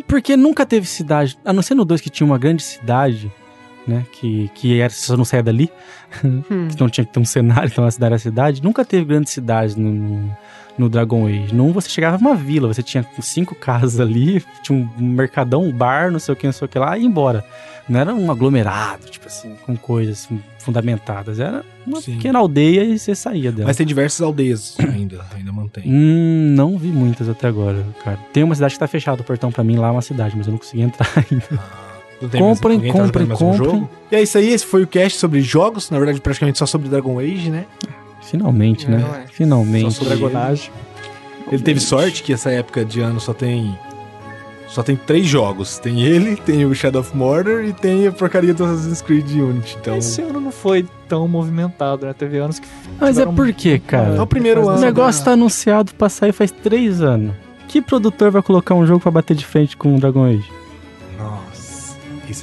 [0.09, 3.31] porque nunca teve cidade, a não ser no 2 que tinha uma grande cidade,
[3.87, 5.69] né, que, que era, você só não saia dali,
[6.23, 6.67] Hum.
[6.69, 8.61] que não tinha que ter um cenário, então a cidade era a cidade.
[8.63, 10.37] Nunca teve grandes cidades no, no,
[10.77, 11.53] no Dragon Age.
[11.53, 16.11] Num você chegava numa vila, você tinha cinco casas ali, tinha um mercadão, um bar,
[16.11, 17.45] não sei o que, não sei o que lá, e ia embora.
[17.87, 21.39] Não era um aglomerado, tipo assim, com coisas assim, fundamentadas.
[21.39, 22.15] Era uma Sim.
[22.15, 23.67] pequena aldeia e você saía dela.
[23.67, 25.83] Mas tem diversas aldeias ainda, ainda mantém.
[25.85, 28.17] Hum, não vi muitas até agora, cara.
[28.33, 30.47] Tem uma cidade que tá fechada o portão pra mim lá, é uma cidade, mas
[30.47, 31.45] eu não consegui entrar ainda.
[32.31, 33.89] Tem Comprem, tá comprem, comprem.
[34.11, 36.87] E é isso aí, esse foi o cast sobre jogos, na verdade praticamente só sobre
[36.87, 37.65] Dragon Age, né?
[38.29, 39.23] Finalmente, né?
[39.23, 39.27] É.
[39.27, 39.93] Finalmente.
[39.93, 40.71] Só sobre Dragonage.
[41.51, 43.77] Ele teve sorte que essa época de ano só tem
[44.67, 45.77] só tem três jogos.
[45.77, 49.77] Tem ele, tem o Shadow of Mordor e tem a porcaria do Assassin's Creed Unity.
[49.79, 52.13] Então, Esse ano não foi tão movimentado, né?
[52.13, 52.67] Teve anos que.
[52.99, 54.15] Mas é por quê, cara?
[54.15, 54.81] é o primeiro Mas O ano.
[54.81, 57.33] negócio tá anunciado pra sair faz três anos.
[57.67, 60.49] Que produtor vai colocar um jogo pra bater de frente com o Dragon Age?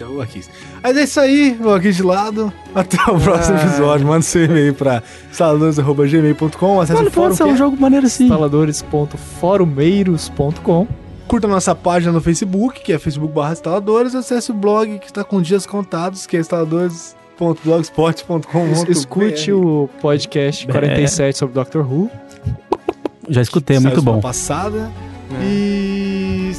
[0.00, 0.48] É o.
[0.82, 2.50] Mas é isso aí, vou aqui de lado.
[2.74, 3.62] Até o próximo Ah.
[3.62, 4.06] episódio.
[4.06, 6.80] Manda seu e-mail pra saladores.gmail.com.
[6.80, 7.34] Acesse Mano, o fórum.
[7.34, 8.24] ser um é- jogo maneiro assim.
[8.24, 10.86] Instaladores.forumeiros.com
[11.28, 14.14] Curta nossa página no Facebook, que é facebook.com instaladores.
[14.14, 18.66] Acesse o blog que está com dias contados, que é instaladores.blogspot.com.
[18.88, 22.10] Escute o podcast 47 sobre Doctor Who.
[23.28, 24.20] Já escutei, é muito semana bom.
[24.20, 24.90] passada.
[25.40, 26.11] E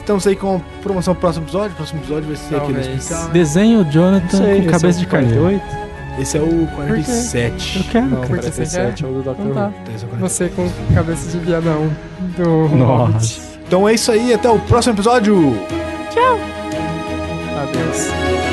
[0.04, 1.76] estamos aí com promoção pro próximo episódio.
[1.76, 2.88] Próximo episódio vai ser aquele Talvez.
[2.88, 3.24] especial.
[3.24, 3.30] né?
[3.34, 5.41] Desenho Jonathan aí, com cabeça é o de carneiro.
[5.41, 5.84] 48?
[6.20, 7.78] Esse é o 47.
[7.78, 8.28] Eu quero, Não, cara.
[8.28, 9.62] Porque você 47 é o do Doctor Então tá.
[9.64, 10.20] É o 47.
[10.20, 11.89] Você com cabeça de viadão
[12.38, 12.76] do Hobbit.
[12.78, 13.41] Nossa.
[13.66, 15.58] Então é isso aí, até o próximo episódio.
[17.64, 18.53] Adeus.